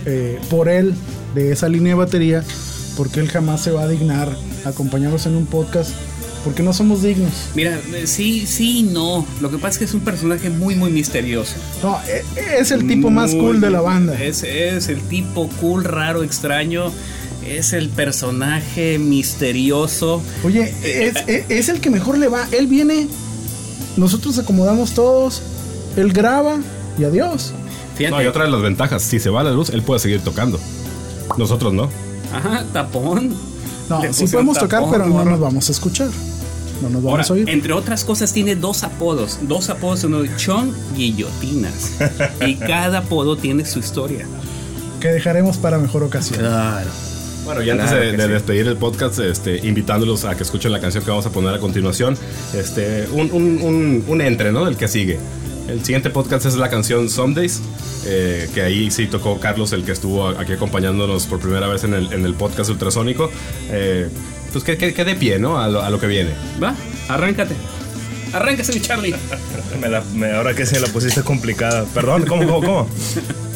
eh, 0.07 0.39
por 0.49 0.69
él 0.69 0.95
de 1.35 1.53
esa 1.53 1.69
línea 1.69 1.93
de 1.93 1.99
batería, 1.99 2.43
porque 2.99 3.21
él 3.21 3.29
jamás 3.31 3.63
se 3.63 3.71
va 3.71 3.85
a 3.85 3.89
dignar 3.89 4.37
a 4.67 4.69
acompañarnos 4.69 5.25
en 5.25 5.37
un 5.37 5.47
podcast, 5.47 5.93
porque 6.45 6.63
no 6.63 6.73
somos 6.73 7.03
dignos. 7.03 7.33
Mira, 7.55 7.79
eh, 7.95 8.07
sí, 8.07 8.45
sí, 8.47 8.81
y 8.81 8.83
no. 8.83 9.25
Lo 9.41 9.51
que 9.51 9.57
pasa 9.57 9.69
es 9.71 9.79
que 9.79 9.85
es 9.87 9.95
un 9.95 10.01
personaje 10.01 10.51
muy, 10.51 10.75
muy 10.75 10.91
misterioso. 10.91 11.55
No, 11.83 11.99
e- 12.09 12.59
es 12.61 12.71
el 12.73 12.87
tipo 12.87 13.09
más 13.11 13.35
cool 13.35 13.61
de 13.61 13.71
la 13.71 13.81
banda. 13.81 14.21
Es, 14.23 14.43
es 14.43 14.89
el 14.89 15.01
tipo 15.03 15.49
cool, 15.61 15.85
raro, 15.85 16.23
extraño. 16.23 16.93
Es 17.47 17.73
el 17.73 17.89
personaje 17.89 18.99
misterioso. 18.99 20.21
Oye, 20.45 20.75
es, 20.85 21.15
es- 21.27 21.45
es 21.49 21.69
el 21.71 21.81
que 21.81 21.89
mejor 21.91 22.19
le 22.19 22.29
va. 22.29 22.47
Él 22.53 22.67
viene, 22.67 23.09
nosotros 23.97 24.39
acomodamos 24.39 24.93
todos, 24.93 25.41
él 25.97 26.13
graba 26.13 26.59
y 26.99 27.05
adiós. 27.05 27.53
Fíjate. 27.97 28.15
No, 28.17 28.23
y 28.23 28.27
otra 28.27 28.45
de 28.45 28.51
las 28.51 28.61
ventajas, 28.63 29.03
si 29.03 29.19
se 29.19 29.31
va 29.31 29.43
la 29.43 29.51
luz, 29.53 29.71
él 29.71 29.83
puede 29.83 29.99
seguir 30.01 30.21
tocando. 30.21 30.59
Nosotros 31.37 31.73
no. 31.73 31.91
Ajá, 32.33 32.65
tapón. 32.73 33.35
No, 33.89 34.03
sí 34.13 34.27
podemos 34.27 34.59
tocar, 34.59 34.85
pero 34.91 35.07
no 35.07 35.25
nos 35.25 35.41
vamos 35.41 35.69
a 35.69 35.73
escuchar. 35.73 36.09
No 36.83 36.89
nos 36.91 36.97
Ahora, 37.03 37.11
vamos 37.13 37.31
a 37.31 37.33
oír. 37.35 37.49
entre 37.49 37.73
otras 37.73 38.05
cosas, 38.05 38.33
tiene 38.33 38.55
dos 38.55 38.85
apodos. 38.85 39.39
Dos 39.43 39.69
apodos, 39.71 40.05
uno 40.05 40.23
de 40.23 40.35
Chon 40.37 40.73
Guillotinas. 40.95 41.93
y 42.47 42.55
cada 42.57 42.99
apodo 42.99 43.37
tiene 43.37 43.65
su 43.65 43.79
historia. 43.81 44.27
Que 45.01 45.09
dejaremos 45.09 45.57
para 45.57 45.79
mejor 45.79 46.03
ocasión. 46.05 46.41
Claro. 46.41 46.89
Bueno, 47.45 47.63
y 47.63 47.71
antes 47.71 47.87
Claro 47.89 48.05
de, 48.05 48.11
que 48.11 48.17
de 48.19 48.27
sí. 48.27 48.33
despedir 48.33 48.69
el 48.69 48.77
podcast, 48.77 49.19
este, 49.21 49.67
invitándolos 49.67 50.25
a 50.27 50.37
que 50.37 50.43
escuchen 50.43 50.71
la 50.71 50.81
canción 50.81 51.03
que 51.03 51.11
vamos 51.11 51.25
a 51.25 51.31
poner 51.31 51.55
a 51.55 51.59
continuación, 51.59 52.17
este, 52.55 53.09
un, 53.13 53.31
un, 53.33 53.63
un, 53.63 54.05
un 54.07 54.21
entre, 54.21 54.53
¿no? 54.53 54.65
Del 54.67 54.77
que 54.77 54.87
sigue. 54.87 55.19
El 55.69 55.85
siguiente 55.85 56.09
podcast 56.11 56.47
es 56.47 56.55
la 56.57 56.71
canción 56.71 57.11
Some 57.11 57.35
Days, 57.35 57.61
eh, 58.07 58.49
que 58.55 58.63
ahí 58.63 58.91
sí 58.91 59.07
tocó 59.07 59.39
Carlos, 59.39 59.73
el 59.73 59.85
que 59.85 59.93
estuvo 59.93 60.29
aquí 60.29 60.53
acompañándonos 60.53 61.27
por 61.27 61.41
primera 61.41 61.69
vez 61.69 61.85
en 61.85 61.93
el, 61.93 62.11
en 62.13 62.25
el 62.25 62.35
podcast 62.35 62.71
ultrasónico. 62.71 63.31
Eh, 63.71 64.09
pues 64.53 64.65
que, 64.65 64.79
que, 64.79 64.95
que 64.95 65.05
de 65.05 65.15
pie, 65.15 65.39
¿no? 65.39 65.59
A 65.61 65.69
lo, 65.69 65.83
a 65.83 65.91
lo 65.91 66.01
que 66.01 66.07
viene. 66.07 66.31
Va, 66.63 66.75
arráncate. 67.09 67.55
Arráncase, 68.33 68.73
mi 68.73 68.81
Charlie. 68.81 69.15
Me 69.81 69.89
la- 69.89 70.03
me- 70.15 70.33
ahora 70.33 70.55
que 70.55 70.65
se 70.65 70.81
la 70.81 70.87
pusiste 70.89 71.23
complicada. 71.23 71.85
Perdón, 71.95 72.25
¿cómo, 72.27 72.45
cómo, 72.47 72.61
cómo? 72.61 72.89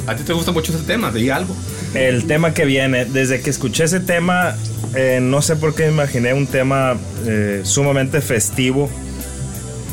¿A 0.07 0.15
ti 0.15 0.23
te 0.23 0.33
gusta 0.35 0.53
mucho 0.53 0.73
ese 0.75 0.85
tema? 0.85 1.11
Di 1.11 1.31
algo. 1.31 1.57
El 1.95 2.27
tema 2.27 2.53
que 2.53 2.65
viene, 2.67 3.07
desde 3.07 3.41
que 3.41 3.49
escuché 3.51 3.85
ese 3.85 4.01
tema, 4.01 4.55
eh, 4.95 5.19
no 5.23 5.41
sé 5.41 5.57
por 5.57 5.75
qué 5.75 5.89
imaginé 5.89 6.35
un 6.35 6.47
tema 6.47 6.97
eh, 7.27 7.63
sumamente 7.65 8.21
festivo. 8.21 8.91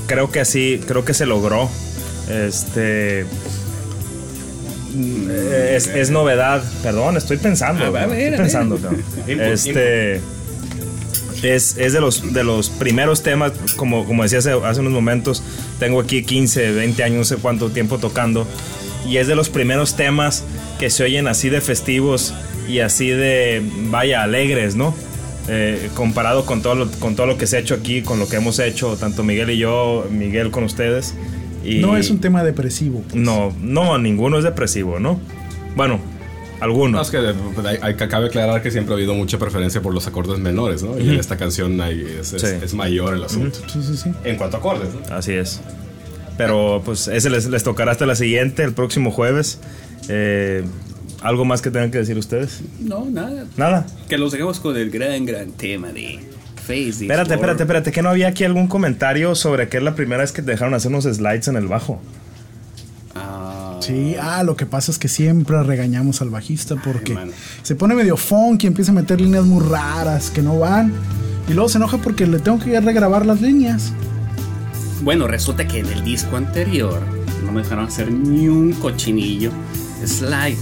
Creo 0.08 0.32
que 0.32 0.42
así, 0.42 0.82
creo 0.86 1.06
que 1.06 1.14
se 1.14 1.26
logró. 1.26 1.70
Este. 2.30 3.26
mm, 4.94 5.30
Es, 5.76 5.88
es 5.88 6.10
novedad, 6.10 6.64
perdón, 6.84 7.18
estoy 7.18 7.38
pensando. 7.38 7.86
A 7.86 7.90
ver, 7.90 8.04
a 8.04 8.06
estoy 8.06 8.30
ver. 8.30 8.38
pensando. 8.38 8.80
Este 9.28 10.22
es, 11.44 11.78
es 11.78 11.94
de 11.94 12.02
los 12.02 12.34
de 12.34 12.44
los 12.44 12.70
primeros 12.70 13.24
temas, 13.24 13.54
como, 13.78 14.06
como 14.06 14.24
decía 14.24 14.40
hace, 14.40 14.52
hace 14.52 14.80
unos 14.82 14.92
momentos, 14.94 15.42
tengo 15.80 16.02
aquí 16.02 16.24
15, 16.24 16.72
20 16.74 17.04
años, 17.04 17.18
no 17.18 17.24
sé 17.24 17.38
cuánto 17.38 17.70
tiempo 17.70 17.98
tocando, 17.98 18.46
y 19.08 19.18
es 19.18 19.28
de 19.28 19.36
los 19.36 19.50
primeros 19.50 19.96
temas 19.96 20.44
que 20.80 20.90
se 20.90 21.04
oyen 21.04 21.28
así 21.28 21.50
de 21.50 21.62
festivos 21.62 22.34
y 22.68 22.80
así 22.80 23.08
de, 23.10 23.62
vaya, 23.90 24.22
alegres, 24.24 24.76
¿no? 24.76 24.94
Eh, 25.48 25.90
comparado 25.96 26.46
con 26.46 26.62
todo, 26.62 26.76
lo, 26.76 26.92
con 27.00 27.16
todo 27.16 27.26
lo 27.26 27.38
que 27.38 27.48
se 27.48 27.56
ha 27.58 27.60
hecho 27.60 27.74
aquí, 27.74 28.02
con 28.02 28.20
lo 28.20 28.28
que 28.28 28.36
hemos 28.36 28.60
hecho, 28.60 28.98
tanto 28.98 29.24
Miguel 29.24 29.50
y 29.52 29.58
yo, 29.58 30.06
Miguel 30.12 30.52
con 30.52 30.64
ustedes. 30.66 31.14
Y 31.64 31.80
No 31.80 31.98
es 31.98 32.10
un 32.10 32.20
tema 32.20 32.44
depresivo. 32.44 33.02
pues. 33.04 33.16
No, 33.16 33.54
no, 33.62 33.98
ninguno 33.98 34.38
es 34.38 34.44
depresivo, 34.44 35.00
¿no? 35.00 35.20
Bueno, 35.76 35.96
No, 36.60 36.64
algunos. 36.64 37.08
es 37.08 37.12
que 37.12 37.34
pues, 37.56 37.68
hay, 37.82 37.96
cabe 37.96 38.28
aclarar 38.28 38.62
que 38.62 38.72
siempre 38.72 38.94
ha 38.94 38.98
habido 38.98 39.14
mucha 39.14 39.38
preferencia 39.38 39.82
por 39.82 39.94
los 39.94 40.08
acordes 40.08 40.40
menores, 40.40 40.84
¿no? 40.84 41.00
Y 41.00 41.10
en 41.10 41.20
esta 41.20 41.38
canción 41.38 41.80
hay- 41.82 42.02
es, 42.20 42.34
es- 42.34 42.42
Sí. 42.42 42.48
es 42.64 42.74
mayor 42.74 43.14
el 43.14 43.24
asunto. 43.24 43.60
Sí, 43.72 43.82
sí, 43.84 43.98
sí. 43.98 44.12
En 44.24 44.36
cuanto 44.38 44.58
a 44.58 44.60
acordes, 44.60 44.90
¿no? 44.94 45.16
Así 45.16 45.34
es. 45.34 45.62
Pero 46.38 46.82
pues 46.86 47.08
ese 47.10 47.30
les, 47.30 47.48
les 47.48 47.64
tocará 47.64 47.92
hasta 47.92 48.06
la 48.06 48.16
siguiente, 48.16 48.64
el 48.64 48.74
próximo 48.74 49.12
jueves. 49.12 49.60
Eh, 50.08 50.64
¿Algo 51.22 51.44
más 51.44 51.62
que 51.62 51.70
tengan 51.70 51.92
que 51.92 51.98
decir 51.98 52.18
ustedes? 52.18 52.62
No, 52.80 53.06
nada. 53.06 53.46
Nada. 53.58 53.86
Que 54.08 54.18
los 54.18 54.32
dejemos 54.32 54.62
con 54.62 54.78
el 54.78 54.90
gran, 54.90 55.26
gran 55.26 55.52
tema 55.52 55.90
de 55.90 56.20
Face 56.70 57.02
Espérate, 57.02 57.34
espérate, 57.34 57.64
espérate, 57.64 57.92
que 57.92 58.04
no 58.04 58.10
había 58.10 58.28
aquí 58.28 58.44
algún 58.44 58.68
comentario 58.68 59.34
sobre 59.34 59.70
que 59.70 59.78
es 59.78 59.84
la 59.84 59.96
primera 59.96 60.22
vez 60.22 60.32
que 60.32 60.44
te 60.44 60.52
dejaron 60.52 60.76
hacer 60.76 60.92
unos 60.92 61.06
slides 61.06 61.48
en 61.48 61.56
el 61.56 61.68
bajo. 61.68 62.00
Ah, 63.16 63.80
Sí, 63.82 64.16
ah, 64.22 64.44
lo 64.44 64.56
que 64.56 64.68
pasa 64.68 64.92
es 64.92 65.00
que 65.00 65.08
siempre 65.08 65.64
regañamos 65.64 66.22
al 66.22 66.30
bajista 66.30 66.76
porque 66.76 67.18
se 67.64 67.74
pone 67.74 67.96
medio 67.96 68.18
funky, 68.18 68.68
empieza 68.68 68.92
a 68.92 68.94
meter 68.94 69.20
líneas 69.20 69.46
muy 69.46 69.66
raras 69.68 70.30
que 70.30 70.44
no 70.44 70.60
van. 70.60 70.94
Y 71.48 71.54
luego 71.54 71.70
se 71.70 71.80
enoja 71.80 71.98
porque 71.98 72.28
le 72.28 72.38
tengo 72.38 72.60
que 72.60 72.80
regrabar 72.80 73.26
las 73.26 73.42
líneas. 73.42 73.92
Bueno, 75.02 75.28
resulta 75.28 75.68
que 75.68 75.80
en 75.80 75.88
el 75.88 76.04
disco 76.04 76.38
anterior 76.38 77.02
no 77.44 77.52
me 77.52 77.64
dejaron 77.64 77.86
hacer 77.86 78.12
ni 78.12 78.48
un 78.48 78.74
cochinillo 78.74 79.50
slide. 80.06 80.58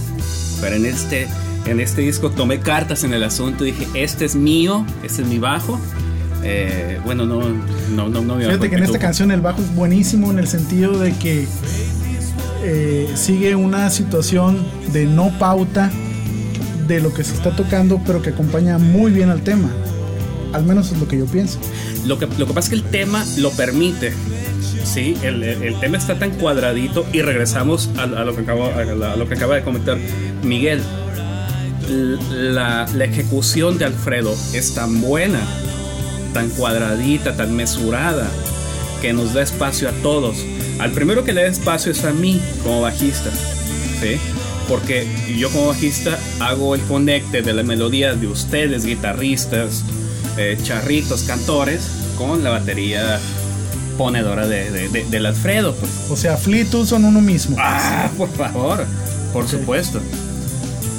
Pero 0.62 0.76
en 0.76 0.86
este, 0.86 1.28
en 1.66 1.80
este 1.80 2.02
disco 2.02 2.30
tomé 2.30 2.60
cartas 2.60 3.04
en 3.04 3.12
el 3.14 3.22
asunto. 3.24 3.64
Dije, 3.64 3.86
este 3.94 4.24
es 4.24 4.34
mío, 4.34 4.84
este 5.02 5.22
es 5.22 5.28
mi 5.28 5.38
bajo. 5.38 5.78
Eh, 6.44 6.98
bueno, 7.04 7.26
no, 7.26 7.40
no, 7.90 8.08
no, 8.08 8.22
no 8.22 8.36
me 8.36 8.44
Fíjate 8.44 8.70
que 8.70 8.76
en 8.76 8.84
esta 8.84 8.98
canción 8.98 9.30
el 9.32 9.40
bajo 9.40 9.60
es 9.60 9.74
buenísimo 9.74 10.30
en 10.30 10.38
el 10.38 10.46
sentido 10.46 10.98
de 10.98 11.12
que 11.14 11.46
eh, 12.64 13.08
sigue 13.14 13.54
una 13.56 13.90
situación 13.90 14.64
de 14.92 15.06
no 15.06 15.36
pauta 15.38 15.90
de 16.86 17.00
lo 17.00 17.12
que 17.12 17.22
se 17.24 17.34
está 17.34 17.54
tocando, 17.54 18.00
pero 18.06 18.22
que 18.22 18.30
acompaña 18.30 18.78
muy 18.78 19.10
bien 19.12 19.30
al 19.30 19.42
tema. 19.42 19.68
Al 20.52 20.64
menos 20.64 20.92
es 20.92 20.98
lo 20.98 21.06
que 21.06 21.18
yo 21.18 21.26
pienso. 21.26 21.58
Lo 22.06 22.18
que, 22.18 22.26
lo 22.38 22.46
que 22.46 22.54
pasa 22.54 22.66
es 22.66 22.68
que 22.70 22.86
el 22.86 22.90
tema 22.90 23.24
lo 23.38 23.50
permite. 23.50 24.12
Sí, 24.84 25.14
el, 25.22 25.42
el- 25.42 25.78
tema 25.80 25.98
está 25.98 26.18
tan 26.18 26.30
cuadradito 26.30 27.04
y 27.12 27.20
regresamos 27.20 27.90
a, 27.98 28.04
a 28.04 28.24
lo, 28.24 28.34
que 28.34 28.42
acabo- 28.46 28.70
a 28.72 29.12
a 29.12 29.16
lo 29.16 29.28
que 29.28 29.34
acaba 29.34 29.56
de 29.56 29.62
comentar 29.62 29.98
Miguel. 30.42 30.80
La 31.88 32.86
ejecución 33.04 33.78
de 33.78 33.86
Alfredo 33.86 34.34
es 34.52 34.74
tan 34.74 35.00
buena, 35.00 35.40
tan 36.34 36.50
cuadradita, 36.50 37.36
tan 37.36 37.54
mesurada, 37.56 38.28
que 39.00 39.12
nos 39.12 39.32
da 39.34 39.42
espacio 39.42 39.88
a 39.88 39.92
todos. 40.02 40.36
Al 40.78 40.92
primero 40.92 41.24
que 41.24 41.32
le 41.32 41.42
da 41.42 41.48
espacio 41.48 41.90
es 41.92 42.04
a 42.04 42.12
mí 42.12 42.40
como 42.62 42.82
bajista. 42.82 43.30
¿sí? 44.00 44.16
Porque 44.68 45.06
yo 45.38 45.50
como 45.50 45.68
bajista 45.68 46.18
hago 46.40 46.74
el 46.74 46.80
conecte 46.82 47.40
de 47.42 47.52
la 47.54 47.62
melodía 47.62 48.14
de 48.14 48.26
ustedes, 48.26 48.84
guitarristas, 48.84 49.82
eh, 50.36 50.58
charritos, 50.62 51.22
cantores, 51.22 51.88
con 52.18 52.44
la 52.44 52.50
batería 52.50 53.18
ponedora 53.96 54.46
de, 54.46 54.70
de- 54.70 54.88
de- 54.90 55.04
del 55.04 55.26
Alfredo. 55.26 55.74
pues. 55.74 55.90
O 56.10 56.16
sea, 56.16 56.36
Fleetwood 56.36 56.86
son 56.86 57.04
uno 57.04 57.20
mismo. 57.20 57.56
Ah, 57.58 58.10
por 58.18 58.28
favor, 58.30 58.84
por 59.32 59.48
supuesto. 59.48 60.00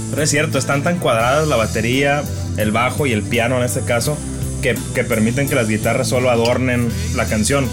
Pero 0.10 0.22
es 0.24 0.30
cierto, 0.30 0.58
están 0.58 0.84
tan 0.84 0.98
cuadradas 1.00 1.48
la 1.48 1.56
batería, 1.56 2.24
el 2.58 2.72
bajo 2.72 3.06
y 3.06 3.12
el 3.14 3.22
piano 3.24 3.58
en 3.58 3.64
este 3.64 3.82
caso, 3.82 4.18
que, 4.62 4.76
que 4.96 5.04
permiten 5.04 5.48
que 5.48 5.56
las 5.56 5.68
guitarras 5.70 6.08
solo 6.10 6.30
adornen 6.30 6.90
la 7.16 7.26
canción. 7.26 7.68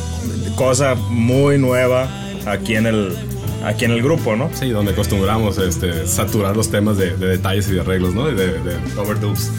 Cosa 0.56 0.94
muy 0.94 1.58
nueva 1.58 2.08
aquí 2.46 2.76
en 2.76 2.86
el, 2.86 3.16
aquí 3.64 3.84
en 3.86 3.90
el 3.90 4.02
grupo, 4.02 4.36
¿no? 4.36 4.50
Sí, 4.54 4.70
donde 4.70 4.92
acostumbramos 4.92 5.58
este, 5.58 6.06
saturar 6.06 6.56
los 6.56 6.70
temas 6.70 6.96
de, 6.98 7.16
de 7.16 7.26
detalles 7.26 7.68
y 7.68 7.72
de 7.72 7.80
arreglos, 7.80 8.14
¿no? 8.14 8.30
Y 8.30 8.34
de, 8.34 8.52
de 8.60 8.76
overdubs. 8.98 9.50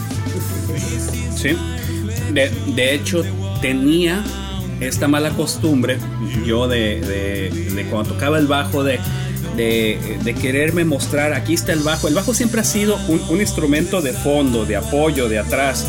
Sí. 1.36 1.58
De, 2.34 2.50
de 2.76 2.94
hecho, 2.94 3.24
tenía 3.62 4.24
esta 4.80 5.08
mala 5.08 5.32
costumbre, 5.32 5.98
yo 6.46 6.68
de, 6.68 7.02
de- 7.02 7.68
de 7.74 7.86
cuando 7.86 8.14
tocaba 8.14 8.38
el 8.38 8.48
bajo, 8.48 8.84
de, 8.84 9.00
de, 9.58 10.36
quererme 10.42 10.86
mostrar, 10.86 11.34
aquí 11.34 11.54
está 11.54 11.74
el 11.74 11.80
bajo. 11.80 12.08
El 12.08 12.14
bajo 12.14 12.34
siempre 12.34 12.62
ha 12.62 12.64
sido 12.64 12.98
un, 13.08 13.42
instrumento 13.42 14.02
de 14.02 14.14
fondo, 14.14 14.66
de 14.66 14.76
apoyo, 14.78 15.28
de 15.28 15.40
atrás. 15.40 15.86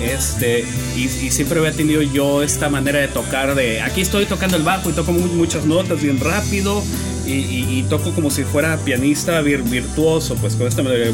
Este, 0.00 0.64
y, 0.96 1.08
siempre 1.08 1.58
había 1.58 1.72
tenido 1.72 2.02
yo 2.02 2.44
esta 2.44 2.68
manera 2.68 3.00
de 3.00 3.08
tocar 3.08 3.56
de 3.56 3.80
aquí 3.80 4.00
estoy 4.00 4.26
tocando 4.26 4.56
el 4.56 4.62
bajo 4.62 4.90
y 4.90 4.92
toco 4.92 5.10
mu- 5.10 5.26
muchas 5.34 5.64
notas 5.64 6.00
bien 6.00 6.20
rápido 6.20 6.84
y, 7.26 7.32
y- 7.32 7.84
toco 7.90 8.12
como 8.12 8.30
si 8.30 8.44
fuera 8.44 8.76
pianista 8.84 9.42
vir- 9.42 9.68
virtuoso 9.68 10.36
pues 10.36 10.54
con 10.54 10.68
esta 10.68 10.84
manera 10.84 11.10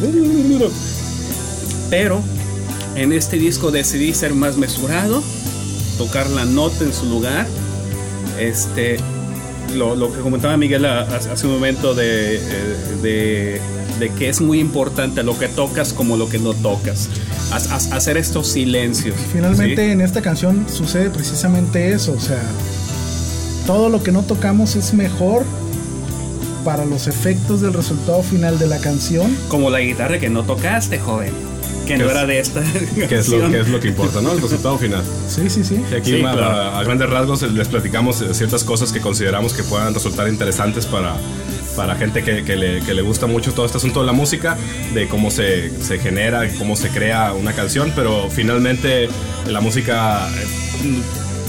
pero 1.88 2.20
en 2.96 3.12
este 3.12 3.36
disco 3.38 3.70
decidí 3.70 4.12
ser 4.14 4.34
más 4.34 4.56
mesurado, 4.56 5.22
tocar 5.98 6.28
la 6.30 6.44
nota 6.44 6.84
en 6.84 6.92
su 6.92 7.06
lugar. 7.06 7.46
Este, 8.38 8.98
lo, 9.74 9.94
lo 9.96 10.12
que 10.12 10.20
comentaba 10.20 10.56
Miguel 10.56 10.84
hace 10.86 11.46
un 11.46 11.52
momento 11.54 11.94
de, 11.94 12.36
eh, 12.36 12.40
de, 13.02 13.60
de 13.98 14.10
que 14.10 14.28
es 14.28 14.40
muy 14.40 14.60
importante 14.60 15.22
lo 15.22 15.38
que 15.38 15.48
tocas 15.48 15.92
como 15.92 16.16
lo 16.16 16.28
que 16.28 16.38
no 16.38 16.54
tocas. 16.54 17.08
Hacer 17.52 18.16
estos 18.16 18.48
silencios. 18.48 19.14
Finalmente 19.32 19.86
¿sí? 19.86 19.92
en 19.92 20.00
esta 20.00 20.22
canción 20.22 20.66
sucede 20.68 21.10
precisamente 21.10 21.92
eso, 21.92 22.12
o 22.12 22.20
sea, 22.20 22.42
todo 23.66 23.88
lo 23.88 24.02
que 24.02 24.12
no 24.12 24.22
tocamos 24.22 24.76
es 24.76 24.92
mejor 24.94 25.44
para 26.64 26.84
los 26.84 27.06
efectos 27.06 27.60
del 27.60 27.74
resultado 27.74 28.22
final 28.22 28.58
de 28.58 28.66
la 28.66 28.78
canción. 28.80 29.36
Como 29.48 29.70
la 29.70 29.80
guitarra 29.80 30.18
que 30.18 30.30
no 30.30 30.42
tocaste, 30.42 30.98
joven. 30.98 31.53
Que 31.86 31.96
no 31.98 32.04
es- 32.06 32.10
era 32.10 32.26
de 32.26 32.38
esta. 32.38 32.62
Que 33.08 33.16
es, 33.18 33.28
lo, 33.28 33.50
que 33.50 33.60
es 33.60 33.68
lo 33.68 33.80
que 33.80 33.88
importa, 33.88 34.20
¿no? 34.20 34.32
El 34.32 34.40
resultado 34.40 34.78
final. 34.78 35.02
Sí, 35.28 35.48
sí, 35.50 35.64
sí. 35.64 35.80
Y 35.90 35.94
aquí 35.94 36.10
Sí, 36.12 36.24
a, 36.24 36.32
claro. 36.32 36.76
a 36.76 36.82
grandes 36.84 37.10
rasgos 37.10 37.42
eh, 37.42 37.48
les 37.48 37.68
platicamos 37.68 38.20
eh, 38.22 38.32
ciertas 38.34 38.64
cosas 38.64 38.92
que 38.92 39.00
consideramos 39.00 39.52
que 39.52 39.62
puedan 39.64 39.92
resultar 39.94 40.28
interesantes 40.28 40.86
para, 40.86 41.14
para 41.76 41.94
gente 41.96 42.22
que, 42.22 42.44
que 42.44 42.56
le, 42.56 42.80
que 42.80 42.94
le 42.94 43.02
gusta 43.02 43.26
mucho 43.26 43.52
todo 43.52 43.66
este 43.66 43.78
asunto 43.78 44.00
de 44.00 44.06
la 44.06 44.12
música, 44.12 44.56
de 44.94 45.08
cómo 45.08 45.30
se, 45.30 45.70
se 45.82 45.98
genera, 45.98 46.48
cómo 46.58 46.76
se 46.76 46.88
crea 46.88 47.32
una 47.32 47.52
canción, 47.52 47.92
pero 47.94 48.30
finalmente 48.30 49.08
la 49.46 49.60
música, 49.60 50.28
eh, 50.28 51.02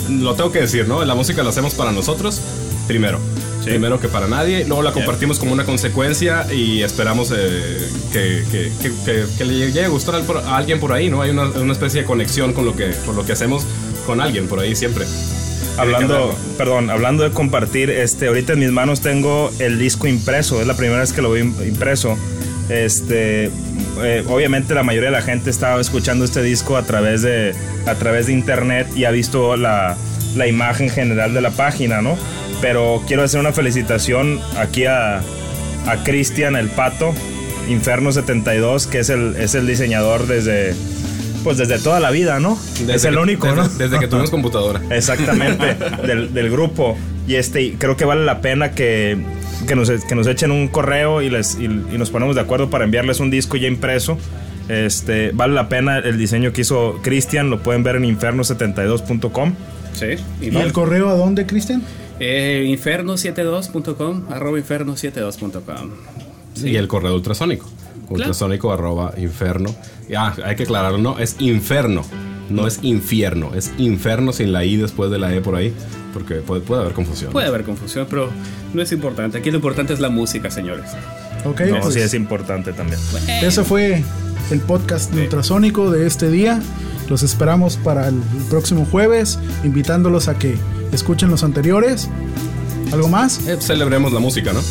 lo 0.09 0.35
tengo 0.35 0.51
que 0.51 0.59
decir, 0.61 0.87
¿no? 0.87 1.03
La 1.05 1.15
música 1.15 1.43
la 1.43 1.49
hacemos 1.49 1.73
para 1.75 1.91
nosotros, 1.91 2.41
primero. 2.87 3.19
Primero 3.65 3.99
que 3.99 4.07
para 4.07 4.27
nadie. 4.27 4.65
Luego 4.65 4.81
la 4.83 4.91
compartimos 4.93 5.39
como 5.39 5.53
una 5.53 5.65
consecuencia 5.65 6.45
y 6.53 6.81
esperamos 6.83 7.31
eh, 7.35 7.87
que, 8.11 8.43
que- 8.51 8.71
que- 8.81 8.91
que- 9.05 9.25
que 9.37 9.45
le 9.45 9.53
llegue 9.55 9.83
a 9.85 9.87
gustar 9.89 10.15
a 10.45 10.57
alguien 10.57 10.79
por 10.79 10.93
ahí, 10.93 11.09
¿no? 11.09 11.21
Hay 11.21 11.31
una, 11.31 11.43
una 11.49 11.73
especie 11.73 12.01
de 12.01 12.05
conexión 12.07 12.53
con 12.53 12.65
lo, 12.65 12.75
que, 12.75 12.91
con 13.05 13.15
lo 13.15 13.25
que 13.25 13.33
hacemos 13.33 13.65
con 14.05 14.21
alguien 14.21 14.47
por 14.47 14.59
ahí 14.59 14.75
siempre. 14.75 15.05
Hablando, 15.77 16.37
perdón, 16.57 16.89
hablando 16.89 17.23
de 17.23 17.31
compartir, 17.31 17.89
este, 17.89 18.27
ahorita 18.27 18.53
en 18.53 18.59
mis 18.59 18.71
manos 18.71 19.01
tengo 19.01 19.51
el 19.59 19.77
disco 19.77 20.07
impreso, 20.07 20.61
es 20.61 20.67
la 20.67 20.77
primera 20.77 21.01
vez 21.01 21.11
que 21.11 21.21
lo 21.21 21.31
veo 21.31 21.43
im- 21.43 21.67
impreso. 21.67 22.17
Este, 22.69 23.51
eh, 24.01 24.23
obviamente 24.27 24.73
la 24.73 24.83
mayoría 24.83 25.09
de 25.09 25.15
la 25.17 25.21
gente 25.21 25.49
estaba 25.49 25.79
escuchando 25.79 26.25
este 26.25 26.41
disco 26.41 26.77
a 26.77 26.83
través 26.83 27.21
de, 27.21 27.53
a 27.85 27.95
través 27.95 28.27
de 28.27 28.33
internet 28.33 28.87
y 28.95 29.03
ha 29.05 29.11
visto 29.11 29.55
la, 29.57 29.97
la 30.35 30.47
imagen 30.47 30.89
general 30.89 31.33
de 31.33 31.41
la 31.41 31.51
página, 31.51 32.01
¿no? 32.01 32.17
Pero 32.65 33.03
quiero 33.05 33.21
hacer 33.21 33.39
una 33.39 33.51
felicitación 33.51 34.39
aquí 34.57 34.85
a, 34.85 35.17
a 35.19 36.03
Cristian 36.03 36.55
el 36.55 36.67
Pato, 36.69 37.13
Inferno 37.69 38.11
72, 38.11 38.87
que 38.87 38.97
es 39.01 39.09
el, 39.11 39.35
es 39.35 39.53
el 39.53 39.67
diseñador 39.67 40.25
desde, 40.25 40.73
pues 41.43 41.59
desde 41.59 41.77
toda 41.77 41.99
la 41.99 42.09
vida, 42.09 42.39
¿no? 42.39 42.57
es 42.89 43.05
el 43.05 43.13
que- 43.13 43.19
único, 43.19 43.45
desde, 43.45 43.61
¿no? 43.61 43.69
Desde 43.69 43.99
que 43.99 44.07
tuvimos 44.07 44.31
computadora. 44.31 44.81
Exactamente, 44.89 45.75
del, 46.07 46.33
del 46.33 46.49
grupo. 46.49 46.97
Y 47.27 47.35
este, 47.35 47.61
y 47.61 47.71
creo 47.73 47.95
que 47.97 48.05
vale 48.05 48.25
la 48.25 48.41
pena 48.41 48.71
que, 48.71 49.15
que, 49.67 49.75
nos, 49.75 49.91
que 49.91 50.15
nos 50.15 50.25
echen 50.25 50.49
un 50.49 50.67
correo 50.67 51.21
y, 51.21 51.29
les, 51.29 51.59
y, 51.59 51.65
y 51.65 51.97
nos 51.99 52.09
ponemos 52.09 52.33
de 52.33 52.41
acuerdo 52.41 52.71
para 52.71 52.83
enviarles 52.85 53.19
un 53.19 53.29
disco 53.29 53.57
ya 53.57 53.67
impreso. 53.67 54.17
Este, 54.69 55.29
vale 55.35 55.53
la 55.53 55.69
pena 55.69 55.99
el 55.99 56.17
diseño 56.17 56.51
que 56.51 56.61
hizo 56.61 56.99
Cristian, 57.03 57.51
lo 57.51 57.59
pueden 57.59 57.83
ver 57.83 57.97
en 57.97 58.05
inferno72.com. 58.05 59.53
Sí. 59.93 60.07
¿Y 60.41 60.55
el 60.57 60.73
correo 60.73 61.09
a 61.09 61.13
dónde, 61.13 61.45
Cristian? 61.45 61.83
Eh, 62.19 62.65
inferno72.com, 62.69 64.31
arroba 64.31 64.57
inferno72.com. 64.59 65.89
Y 66.63 66.75
el 66.75 66.87
correo 66.87 67.15
ultrasónico. 67.15 67.69
Ultrasónico 68.09 68.71
arroba 68.71 69.13
inferno. 69.17 69.73
Ah, 70.15 70.33
hay 70.43 70.55
que 70.55 70.63
aclararlo, 70.63 70.97
no, 70.97 71.19
es 71.19 71.35
inferno. 71.39 72.03
No 72.49 72.67
es 72.67 72.79
infierno, 72.83 73.55
es 73.55 73.71
inferno 73.79 74.31
sin 74.31 74.51
la 74.51 74.63
I 74.63 74.77
después 74.77 75.09
de 75.09 75.17
la 75.17 75.33
E 75.33 75.41
por 75.41 75.55
ahí. 75.55 75.73
Porque 76.13 76.35
puede, 76.35 76.61
puede 76.61 76.81
haber 76.81 76.93
confusión. 76.93 77.31
Puede 77.31 77.47
haber 77.47 77.63
confusión, 77.63 78.05
pero 78.09 78.29
no 78.73 78.81
es 78.81 78.91
importante. 78.91 79.39
Aquí 79.39 79.49
lo 79.49 79.57
importante 79.57 79.93
es 79.93 79.99
la 79.99 80.09
música, 80.09 80.51
señores. 80.51 80.91
Ok, 81.43 81.61
No, 81.61 81.79
pues 81.81 81.95
sí 81.95 81.99
es 82.01 82.13
importante 82.13 82.71
también. 82.71 82.99
ese 83.41 83.63
fue 83.63 84.03
el 84.51 84.59
podcast 84.61 85.13
ultrasónico 85.13 85.89
de 85.91 86.05
este 86.05 86.29
día. 86.29 86.61
Los 87.09 87.23
esperamos 87.23 87.77
para 87.77 88.07
el 88.07 88.15
próximo 88.49 88.85
jueves, 88.85 89.39
invitándolos 89.63 90.27
a 90.27 90.37
que 90.37 90.55
escuchen 90.95 91.29
los 91.29 91.43
anteriores. 91.43 92.09
¿Algo 92.91 93.07
más? 93.07 93.47
Eh, 93.47 93.57
celebremos 93.59 94.13
la 94.13 94.19
música, 94.19 94.53
¿no? 94.53 94.61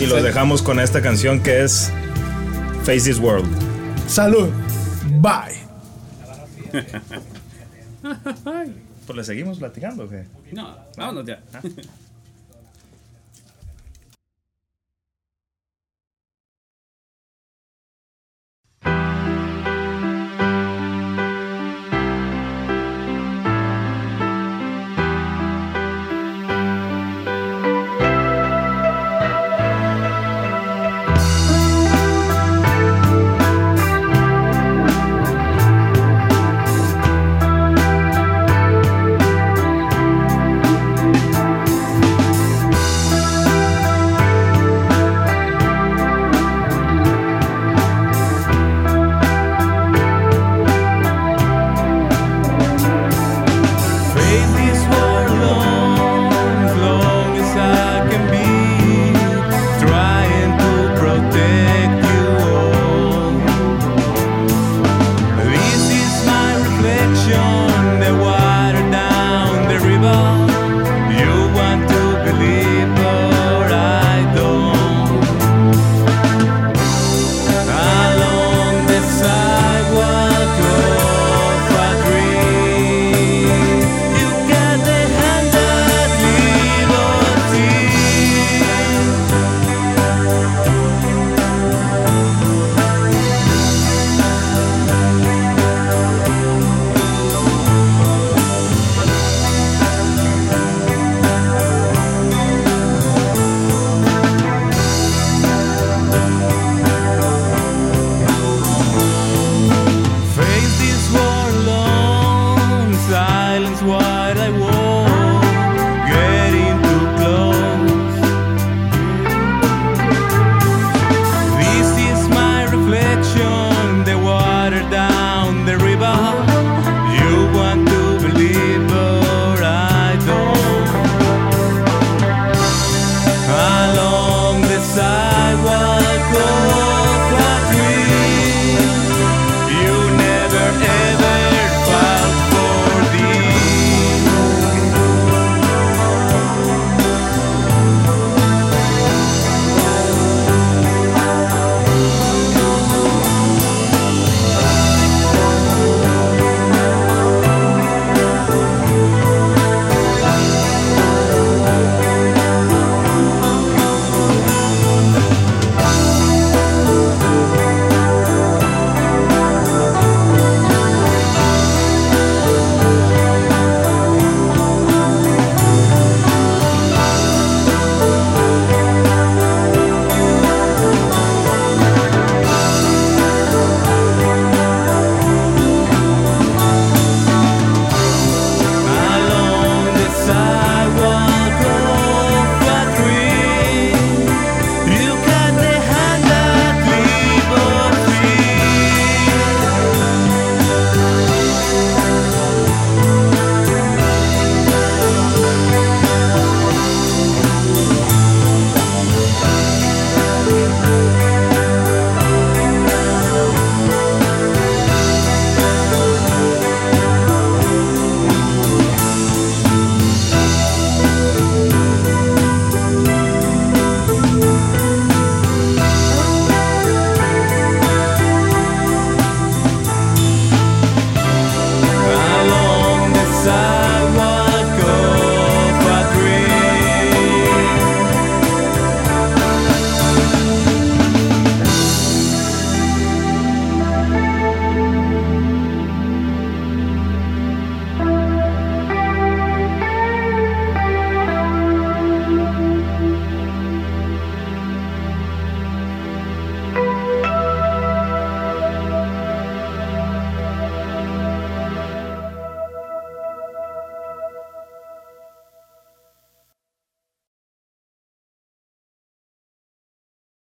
Y 0.00 0.06
los 0.06 0.22
dejamos 0.22 0.62
con 0.62 0.80
esta 0.80 1.02
canción 1.02 1.42
que 1.42 1.62
es 1.64 1.90
Face 2.84 3.00
This 3.00 3.18
World. 3.18 3.48
Salud. 4.08 4.48
Bye. 5.20 5.58
Pues 9.06 9.16
le 9.16 9.24
seguimos 9.24 9.58
platicando, 9.58 10.04
¿o 10.04 10.08
qué? 10.08 10.26
No, 10.52 10.76
vámonos 10.98 11.24
ya. 11.24 11.40